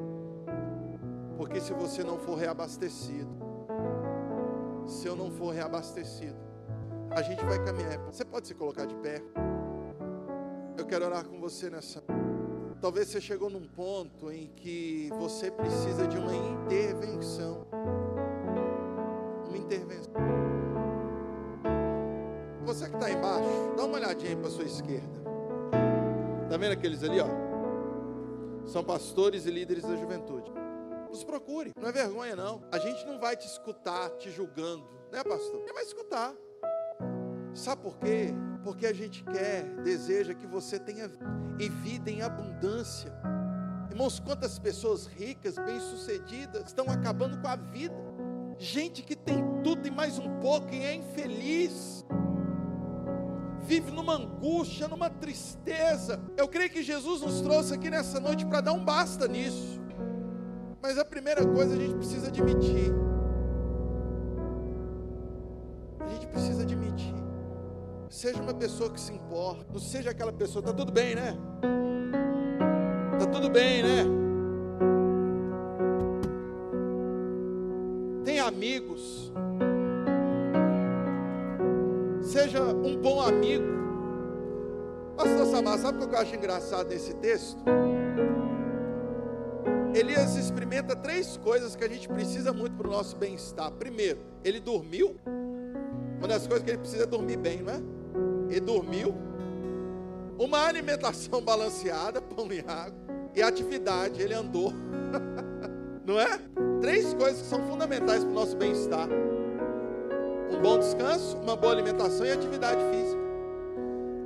Porque 1.37 1.61
se 1.61 1.73
você 1.73 2.05
não 2.05 2.19
for 2.19 2.37
reabastecido, 2.37 3.31
se 4.87 5.07
eu 5.07 5.17
não 5.17 5.31
for 5.31 5.53
reabastecido, 5.53 6.37
a 7.11 7.23
gente 7.23 7.45
vai 7.45 7.63
caminhar. 7.65 7.99
Você 8.07 8.25
pode 8.25 8.47
se 8.47 8.55
colocar 8.55 8.87
de 8.87 8.95
pé? 8.97 9.23
Eu 10.77 10.87
quero 10.87 11.05
orar 11.05 11.25
com 11.25 11.39
você 11.41 11.69
nessa. 11.69 12.03
Talvez 12.81 13.09
você 13.09 13.21
chegou 13.21 13.49
num 13.49 13.67
ponto 13.67 14.31
em 14.31 14.49
que 14.57 15.09
você 15.19 15.51
precisa 15.51 16.07
de 16.07 16.19
uma 16.19 16.35
intervenção. 16.35 17.67
Uma 19.47 19.57
intervenção. 19.57 20.13
Você 22.65 22.89
que 22.89 22.95
está 22.95 23.11
embaixo, 23.11 23.75
dá 23.77 23.85
uma 23.85 23.99
olhadinha 23.99 24.37
para 24.37 24.51
sua 24.51 24.65
esquerda. 24.65 25.23
Está 26.45 26.57
vendo 26.57 26.73
aqueles 26.73 27.03
ali, 27.03 27.21
ó? 27.21 27.52
São 28.67 28.85
pastores 28.85 29.47
e 29.47 29.51
líderes 29.51 29.83
da 29.83 29.97
juventude. 29.97 30.51
Nos 31.11 31.25
procure, 31.25 31.73
não 31.79 31.89
é 31.89 31.93
vergonha 31.93 32.35
não. 32.35 32.63
A 32.73 32.79
gente 32.79 33.05
não 33.05 33.19
vai 33.19 33.37
te 33.37 33.47
escutar 33.47 34.09
te 34.11 34.31
julgando, 34.31 34.85
né, 35.11 35.23
pastor? 35.23 35.61
Ele 35.63 35.73
vai 35.73 35.83
escutar. 35.83 36.33
Sabe 37.55 37.83
por 37.83 37.99
quê? 37.99 38.33
Porque 38.65 38.87
a 38.87 38.93
gente 38.93 39.23
quer, 39.25 39.65
deseja 39.83 40.33
que 40.35 40.47
você 40.47 40.79
tenha 40.79 41.11
e 41.59 41.69
vida 41.69 42.11
em 42.11 42.23
abundância. 42.23 43.13
Irmãos, 43.91 44.19
quantas 44.19 44.59
pessoas 44.59 45.07
ricas, 45.07 45.57
bem-sucedidas, 45.57 46.69
estão 46.69 46.87
acabando 46.89 47.39
com 47.43 47.49
a 47.49 47.57
vida. 47.57 47.95
Gente 48.59 49.03
que 49.03 49.15
tem 49.15 49.45
tudo 49.63 49.87
e 49.87 49.91
mais 49.91 50.19
um 50.19 50.41
pouco 50.41 50.73
e 50.73 50.83
é 50.83 50.95
infeliz 50.95 52.07
vive 53.63 53.91
numa 53.91 54.15
angústia, 54.15 54.89
numa 54.89 55.09
tristeza. 55.09 56.21
Eu 56.37 56.49
creio 56.49 56.71
que 56.71 56.83
Jesus 56.83 57.21
nos 57.23 57.41
trouxe 57.41 57.75
aqui 57.75 57.89
nessa 57.89 58.19
noite 58.21 58.45
para 58.45 58.61
dar 58.61 58.73
um 58.73 58.85
basta 58.85 59.29
nisso. 59.29 59.81
Mas 60.83 60.99
a 60.99 61.05
primeira 61.05 61.47
coisa 61.47 61.75
a 61.75 61.79
gente 61.79 61.95
precisa 61.95 62.29
admitir. 62.29 62.93
A 66.01 66.09
gente 66.09 66.27
precisa 66.27 66.63
admitir. 66.63 67.15
Seja 68.11 68.43
uma 68.43 68.53
pessoa 68.53 68.91
que 68.91 69.01
se 69.01 69.13
importa, 69.13 69.65
não 69.73 69.81
seja 69.81 70.11
aquela 70.11 70.33
pessoa, 70.33 70.63
tá 70.63 70.73
tudo 70.73 70.93
bem, 70.93 71.15
né? 71.15 71.37
Tá 73.19 73.27
tudo 73.27 73.49
bem, 73.49 73.83
né? 73.83 74.05
Tem 78.25 78.39
amigos 78.39 79.33
um 83.23 83.27
amigo. 83.27 83.65
Pastor 85.17 85.47
Samar, 85.47 85.79
sabe 85.79 86.03
o 86.03 86.09
que 86.09 86.15
eu 86.15 86.19
acho 86.19 86.35
engraçado 86.35 86.89
nesse 86.89 87.15
texto? 87.15 87.63
Elias 89.95 90.35
experimenta 90.37 90.97
três 90.97 91.37
coisas 91.37 91.77
que 91.77 91.85
a 91.85 91.89
gente 91.89 92.09
precisa 92.09 92.53
muito 92.53 92.75
para 92.77 92.89
o 92.89 92.91
nosso 92.91 93.17
bem-estar. 93.17 93.71
Primeiro, 93.73 94.21
ele 94.43 94.59
dormiu. 94.59 95.17
Uma 96.19 96.29
das 96.29 96.47
coisas 96.47 96.65
que 96.65 96.71
ele 96.71 96.79
precisa 96.79 97.05
é 97.05 97.07
dormir 97.07 97.37
bem, 97.37 97.63
não 97.63 97.73
é? 97.73 97.81
Ele 98.49 98.61
dormiu. 98.61 99.15
Uma 100.39 100.67
alimentação 100.67 101.43
balanceada, 101.45 102.21
pão 102.21 102.51
e 102.51 102.61
água. 102.61 103.01
E 103.35 103.43
atividade, 103.43 104.21
ele 104.21 104.35
andou. 104.35 104.73
não 106.05 106.19
é? 106.19 106.41
Três 106.81 107.13
coisas 107.15 107.43
que 107.43 107.49
são 107.49 107.63
fundamentais 107.63 108.25
para 108.25 108.31
o 108.31 108.35
nosso 108.35 108.57
bem-estar 108.57 109.09
um 110.53 110.61
bom 110.61 110.79
descanso, 110.79 111.37
uma 111.39 111.57
boa 111.57 111.73
alimentação 111.73 112.27
e 112.27 112.33
atividade 112.33 112.81
física. 112.91 113.23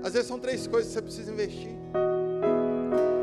Às 0.03 0.13
vezes 0.13 0.29
são 0.29 0.39
três 0.39 0.67
coisas 0.67 0.89
que 0.89 0.95
você 0.95 1.03
precisa 1.03 1.33
investir. 1.33 1.77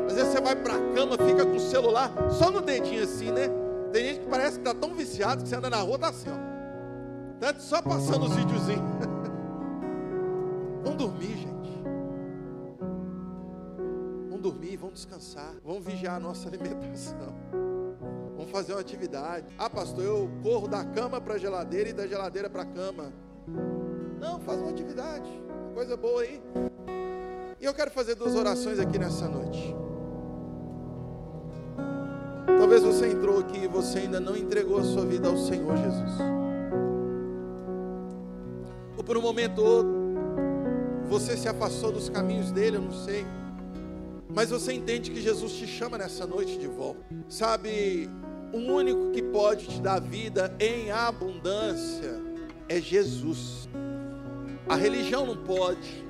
Às 0.06 0.14
vezes 0.14 0.32
você 0.32 0.40
vai 0.40 0.56
para 0.56 0.74
a 0.74 0.94
cama, 0.94 1.18
fica 1.18 1.44
com 1.44 1.56
o 1.56 1.60
celular 1.60 2.10
só 2.30 2.50
no 2.50 2.60
dedinho 2.60 3.02
assim, 3.02 3.30
né? 3.30 3.48
Tem 3.92 4.04
gente 4.04 4.20
que 4.20 4.26
parece 4.26 4.58
que 4.58 4.68
está 4.68 4.74
tão 4.74 4.94
viciado 4.94 5.42
que 5.42 5.48
você 5.48 5.56
anda 5.56 5.70
na 5.70 5.78
rua, 5.78 5.98
tá 5.98 6.08
assim, 6.08 6.28
ó. 6.28 6.54
Tanto 7.40 7.62
só 7.62 7.80
passando 7.80 8.26
os 8.26 8.34
videozinhos. 8.34 8.80
Vamos 10.82 10.98
dormir, 10.98 11.36
gente. 11.36 11.82
Vamos 14.28 14.42
dormir, 14.42 14.76
vamos 14.76 14.94
descansar. 14.94 15.54
Vamos 15.64 15.84
vigiar 15.84 16.16
a 16.16 16.20
nossa 16.20 16.48
alimentação. 16.48 17.34
Vamos 18.44 18.50
fazer 18.52 18.72
uma 18.74 18.80
atividade. 18.80 19.46
Ah, 19.58 19.70
pastor, 19.70 20.04
eu 20.04 20.30
corro 20.42 20.68
da 20.68 20.84
cama 20.84 21.18
para 21.18 21.34
a 21.34 21.38
geladeira 21.38 21.88
e 21.88 21.92
da 21.94 22.06
geladeira 22.06 22.50
para 22.50 22.62
a 22.62 22.66
cama. 22.66 23.10
Não, 24.20 24.38
faz 24.40 24.60
uma 24.60 24.70
atividade. 24.70 25.28
Coisa 25.72 25.96
boa 25.96 26.20
aí. 26.20 26.42
E 27.58 27.64
eu 27.64 27.72
quero 27.72 27.90
fazer 27.90 28.14
duas 28.14 28.34
orações 28.34 28.78
aqui 28.78 28.98
nessa 28.98 29.26
noite. 29.26 29.74
Talvez 32.58 32.82
você 32.82 33.08
entrou 33.08 33.38
aqui 33.38 33.64
e 33.64 33.66
você 33.66 34.00
ainda 34.00 34.20
não 34.20 34.36
entregou 34.36 34.78
a 34.78 34.84
sua 34.84 35.06
vida 35.06 35.26
ao 35.26 35.38
Senhor 35.38 35.74
Jesus. 35.76 36.12
Ou 38.96 39.02
por 39.02 39.16
um 39.16 39.22
momento 39.22 39.62
ou 39.62 39.66
outro, 39.66 39.94
você 41.08 41.34
se 41.34 41.48
afastou 41.48 41.90
dos 41.90 42.10
caminhos 42.10 42.50
dele, 42.50 42.76
eu 42.76 42.82
não 42.82 42.92
sei. 42.92 43.24
Mas 44.28 44.50
você 44.50 44.72
entende 44.72 45.10
que 45.10 45.20
Jesus 45.20 45.52
te 45.52 45.66
chama 45.66 45.96
nessa 45.96 46.26
noite 46.26 46.58
de 46.58 46.66
volta. 46.66 47.00
Sabe, 47.28 48.10
o 48.54 48.72
único 48.72 49.10
que 49.10 49.20
pode 49.20 49.66
te 49.66 49.80
dar 49.80 50.00
vida 50.00 50.54
em 50.60 50.88
abundância 50.88 52.22
é 52.68 52.80
Jesus. 52.80 53.68
A 54.68 54.76
religião 54.76 55.26
não 55.26 55.36
pode, 55.36 56.04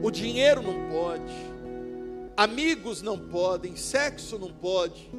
o 0.00 0.08
dinheiro 0.08 0.62
não 0.62 0.88
pode, 0.88 1.34
amigos 2.36 3.02
não 3.02 3.18
podem, 3.18 3.74
sexo 3.74 4.38
não 4.38 4.52
pode, 4.52 5.10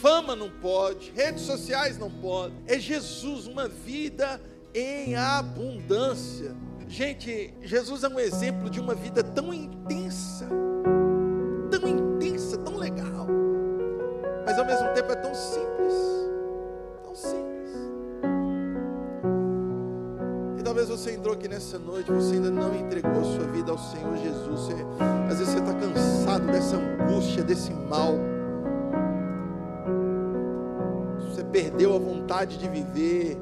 fama 0.00 0.34
não 0.34 0.48
pode, 0.48 1.12
redes 1.14 1.42
sociais 1.42 1.98
não 1.98 2.10
podem. 2.10 2.56
É 2.66 2.78
Jesus, 2.78 3.46
uma 3.46 3.68
vida 3.68 4.40
em 4.74 5.14
abundância. 5.14 6.56
Gente, 6.88 7.52
Jesus 7.60 8.02
é 8.02 8.08
um 8.08 8.18
exemplo 8.18 8.70
de 8.70 8.80
uma 8.80 8.94
vida 8.94 9.22
tão 9.22 9.52
intensa 9.52 10.48
ao 14.66 14.72
mesmo 14.72 14.94
tempo 14.94 15.12
é 15.12 15.16
tão 15.16 15.34
simples. 15.34 15.94
Tão 17.04 17.14
simples. 17.14 17.70
E 20.58 20.62
talvez 20.62 20.88
você 20.88 21.12
entrou 21.12 21.34
aqui 21.34 21.48
nessa 21.48 21.78
noite, 21.78 22.10
você 22.10 22.34
ainda 22.34 22.50
não 22.50 22.74
entregou 22.74 23.24
sua 23.24 23.46
vida 23.46 23.72
ao 23.72 23.78
Senhor 23.78 24.16
Jesus. 24.16 24.60
Você, 24.60 24.74
às 25.30 25.38
vezes 25.38 25.54
você 25.54 25.60
está 25.60 25.74
cansado 25.74 26.46
dessa 26.46 26.76
angústia, 26.76 27.42
desse 27.42 27.72
mal. 27.72 28.14
perdeu 31.56 31.96
a 31.96 31.98
vontade 31.98 32.58
de 32.58 32.68
viver, 32.68 33.38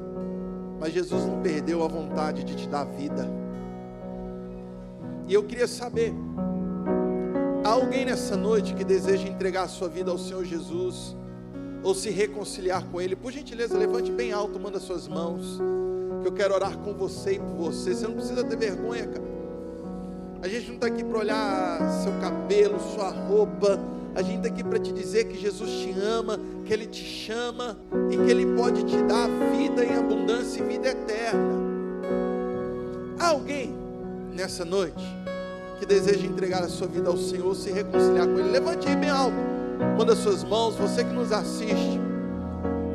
mas 0.79 0.93
Jesus 0.93 1.25
não 1.25 1.41
perdeu 1.41 1.83
a 1.83 1.87
vontade 1.87 2.45
de 2.45 2.55
te 2.55 2.69
dar 2.69 2.85
vida. 2.85 3.27
E 5.27 5.33
eu 5.33 5.43
queria 5.43 5.67
saber, 5.67 6.13
alguém 7.75 8.05
nessa 8.05 8.37
noite 8.37 8.73
que 8.73 8.83
deseja 8.83 9.27
entregar 9.27 9.63
a 9.63 9.67
sua 9.67 9.87
vida 9.87 10.09
ao 10.09 10.17
Senhor 10.17 10.43
Jesus, 10.45 11.15
ou 11.83 11.93
se 11.93 12.09
reconciliar 12.09 12.85
com 12.85 13.01
Ele? 13.01 13.15
Por 13.15 13.31
gentileza, 13.31 13.77
levante 13.77 14.11
bem 14.11 14.31
alto, 14.31 14.59
manda 14.59 14.79
suas 14.79 15.07
mãos, 15.07 15.59
que 16.21 16.27
eu 16.27 16.31
quero 16.31 16.53
orar 16.53 16.77
com 16.77 16.93
você 16.93 17.33
e 17.33 17.39
por 17.39 17.55
você. 17.55 17.93
Você 17.93 18.07
não 18.07 18.15
precisa 18.15 18.43
ter 18.43 18.57
vergonha, 18.57 19.05
cara. 19.05 19.35
A 20.41 20.47
gente 20.47 20.67
não 20.67 20.75
está 20.75 20.87
aqui 20.87 21.03
para 21.03 21.19
olhar 21.19 22.03
seu 22.03 22.13
cabelo, 22.21 22.79
sua 22.95 23.09
roupa. 23.09 23.79
A 24.15 24.21
gente 24.21 24.37
está 24.37 24.47
aqui 24.47 24.63
para 24.63 24.79
te 24.79 24.93
dizer 24.93 25.25
que 25.25 25.37
Jesus 25.37 25.69
te 25.69 25.91
ama, 25.99 26.39
que 26.65 26.71
Ele 26.71 26.85
te 26.85 27.03
chama 27.03 27.77
e 28.09 28.15
que 28.15 28.31
Ele 28.31 28.55
pode 28.55 28.83
te 28.85 28.97
dar 29.03 29.27
vida 29.51 29.83
em 29.83 29.97
abundância 29.97 30.63
e 30.63 30.67
vida 30.67 30.87
eterna. 30.87 31.53
Há 33.19 33.27
alguém 33.29 33.75
nessa 34.33 34.63
noite 34.63 35.03
que 35.85 35.93
deseja 35.93 36.25
entregar 36.25 36.63
a 36.63 36.67
sua 36.67 36.87
vida 36.87 37.09
ao 37.09 37.15
Senhor, 37.15 37.55
se 37.55 37.71
reconciliar 37.71 38.25
com 38.25 38.39
Ele? 38.39 38.49
Levante 38.49 38.87
aí 38.87 38.95
bem 38.95 39.09
alto, 39.09 39.35
manda 39.97 40.15
suas 40.15 40.43
mãos. 40.43 40.75
Você 40.75 41.03
que 41.03 41.13
nos 41.13 41.31
assiste, 41.31 41.99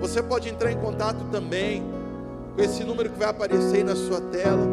você 0.01 0.21
pode 0.21 0.49
entrar 0.49 0.73
em 0.73 0.79
contato 0.79 1.25
também 1.31 1.85
com 2.57 2.63
esse 2.63 2.83
número 2.83 3.09
que 3.09 3.19
vai 3.19 3.29
aparecer 3.29 3.77
aí 3.77 3.85
na 3.85 3.95
sua 3.95 4.21
tela. 4.21 4.67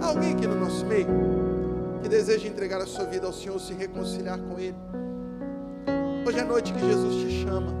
Há 0.00 0.06
alguém 0.06 0.34
aqui 0.34 0.46
no 0.46 0.54
nosso 0.54 0.86
meio? 0.86 1.36
que 2.02 2.08
deseja 2.08 2.46
entregar 2.46 2.80
a 2.80 2.86
sua 2.86 3.04
vida 3.04 3.26
ao 3.26 3.32
Senhor, 3.32 3.58
se 3.58 3.74
reconciliar 3.74 4.38
com 4.38 4.56
Ele. 4.60 4.76
Hoje 6.24 6.38
é 6.38 6.42
a 6.42 6.44
noite 6.44 6.72
que 6.72 6.78
Jesus 6.78 7.14
te 7.16 7.44
chama. 7.44 7.72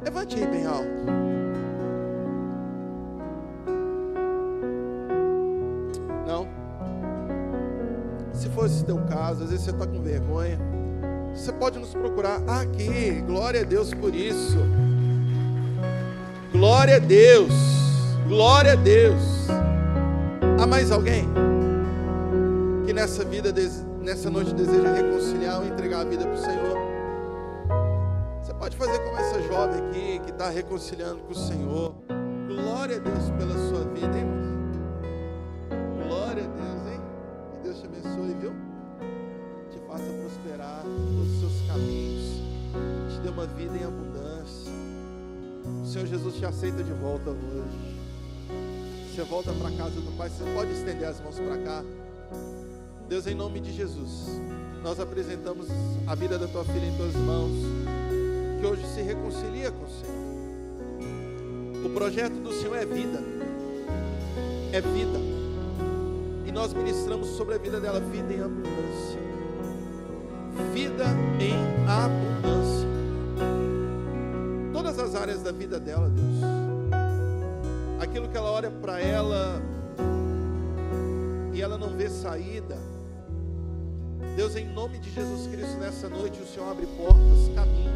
Levante 0.00 0.36
aí 0.36 0.46
bem 0.46 0.64
alto. 0.64 1.31
Se 8.62 8.68
fosse 8.68 8.84
teu 8.84 8.98
caso, 9.08 9.44
às 9.44 9.50
vezes 9.50 9.64
você 9.64 9.70
está 9.70 9.86
com 9.86 10.00
vergonha. 10.02 10.58
Você 11.34 11.52
pode 11.52 11.78
nos 11.78 11.92
procurar 11.92 12.40
aqui. 12.48 13.22
Glória 13.26 13.62
a 13.62 13.64
Deus 13.64 13.92
por 13.92 14.14
isso. 14.14 14.58
Glória 16.52 16.96
a 16.96 16.98
Deus. 16.98 17.52
Glória 18.28 18.72
a 18.72 18.76
Deus. 18.76 19.48
Há 20.60 20.66
mais 20.66 20.90
alguém? 20.90 21.28
que 22.84 22.92
nessa 22.92 23.24
vida, 23.24 23.52
nessa 24.02 24.28
noite 24.28 24.54
deseja 24.54 24.92
reconciliar 24.92 25.60
ou 25.60 25.66
entregar 25.66 26.00
a 26.00 26.04
vida 26.04 26.24
para 26.24 26.34
o 26.34 26.38
Senhor. 26.38 26.78
Você 28.42 28.54
pode 28.54 28.76
fazer 28.76 28.98
como 28.98 29.16
essa 29.16 29.40
jovem 29.42 29.80
aqui 29.80 30.20
que 30.24 30.30
está 30.30 30.50
reconciliando 30.50 31.20
com 31.20 31.32
o 31.32 31.34
Senhor. 31.34 31.94
Glória 32.46 32.96
a 32.96 33.00
Deus 33.00 33.30
pela 33.30 33.54
sua 33.68 33.84
vida, 33.94 34.18
hein, 34.18 34.41
uma 43.42 43.46
vida 43.54 43.76
em 43.76 43.84
abundância. 43.84 44.72
O 45.82 45.86
Senhor 45.86 46.06
Jesus 46.06 46.36
te 46.36 46.46
aceita 46.46 46.82
de 46.82 46.92
volta 46.92 47.30
hoje. 47.30 47.98
Você 49.10 49.22
volta 49.22 49.52
para 49.52 49.68
a 49.68 49.72
casa 49.72 50.00
do 50.00 50.16
Pai, 50.16 50.28
você 50.28 50.44
pode 50.54 50.70
estender 50.70 51.08
as 51.08 51.20
mãos 51.20 51.40
para 51.40 51.58
cá. 51.58 51.82
Deus, 53.08 53.26
em 53.26 53.34
nome 53.34 53.58
de 53.60 53.72
Jesus, 53.72 54.40
nós 54.82 55.00
apresentamos 55.00 55.66
a 56.06 56.14
vida 56.14 56.38
da 56.38 56.46
tua 56.46 56.64
filha 56.64 56.86
em 56.86 56.96
tuas 56.96 57.14
mãos, 57.16 57.52
que 58.60 58.66
hoje 58.66 58.86
se 58.94 59.02
reconcilia 59.02 59.72
com 59.72 59.84
o 59.84 59.88
Senhor. 59.88 60.22
O 61.84 61.90
projeto 61.90 62.34
do 62.34 62.52
Senhor 62.52 62.76
é 62.76 62.86
vida, 62.86 63.18
é 64.72 64.80
vida, 64.80 65.18
e 66.46 66.52
nós 66.52 66.72
ministramos 66.72 67.26
sobre 67.30 67.56
a 67.56 67.58
vida 67.58 67.80
dela 67.80 67.98
vida 67.98 68.32
em 68.32 68.40
abundância. 68.40 69.20
Vida 70.72 71.06
em 71.40 71.54
abundância. 71.88 72.61
Áreas 75.22 75.42
da 75.42 75.52
vida 75.52 75.80
dela, 75.80 76.08
Deus. 76.08 76.42
Aquilo 78.00 78.28
que 78.28 78.36
ela 78.36 78.50
olha 78.50 78.70
para 78.70 79.00
ela 79.00 79.62
e 81.52 81.62
ela 81.62 81.78
não 81.78 81.90
vê 81.96 82.08
saída 82.08 82.76
Deus, 84.36 84.56
em 84.56 84.66
nome 84.66 84.98
de 84.98 85.10
Jesus 85.10 85.46
Cristo, 85.46 85.76
nessa 85.78 86.08
noite 86.08 86.40
o 86.40 86.46
Senhor 86.46 86.70
abre 86.70 86.86
portas, 86.86 87.54
caminhos. 87.54 87.92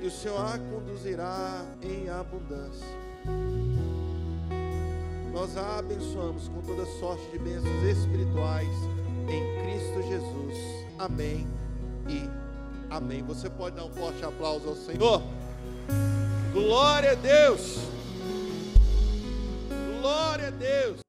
E 0.00 0.06
o 0.06 0.10
Senhor 0.10 0.40
a 0.40 0.58
conduzirá 0.58 1.62
em 1.82 2.08
abundância. 2.08 2.86
Nós 5.30 5.58
a 5.58 5.78
abençoamos 5.78 6.48
com 6.48 6.62
toda 6.62 6.86
sorte 6.98 7.30
de 7.30 7.38
bênçãos 7.38 7.82
espirituais 7.82 8.74
em 9.28 9.62
Cristo 9.62 10.02
Jesus. 10.08 10.86
Amém 10.98 11.46
e 12.08 12.45
amém. 12.90 13.22
Você 13.22 13.48
pode 13.50 13.76
dar 13.76 13.84
um 13.84 13.90
forte 13.90 14.24
aplauso 14.24 14.68
ao 14.68 14.76
Senhor. 14.76 15.22
Glória 16.52 17.12
a 17.12 17.14
Deus. 17.14 17.78
Glória 20.00 20.48
a 20.48 20.50
Deus. 20.50 21.00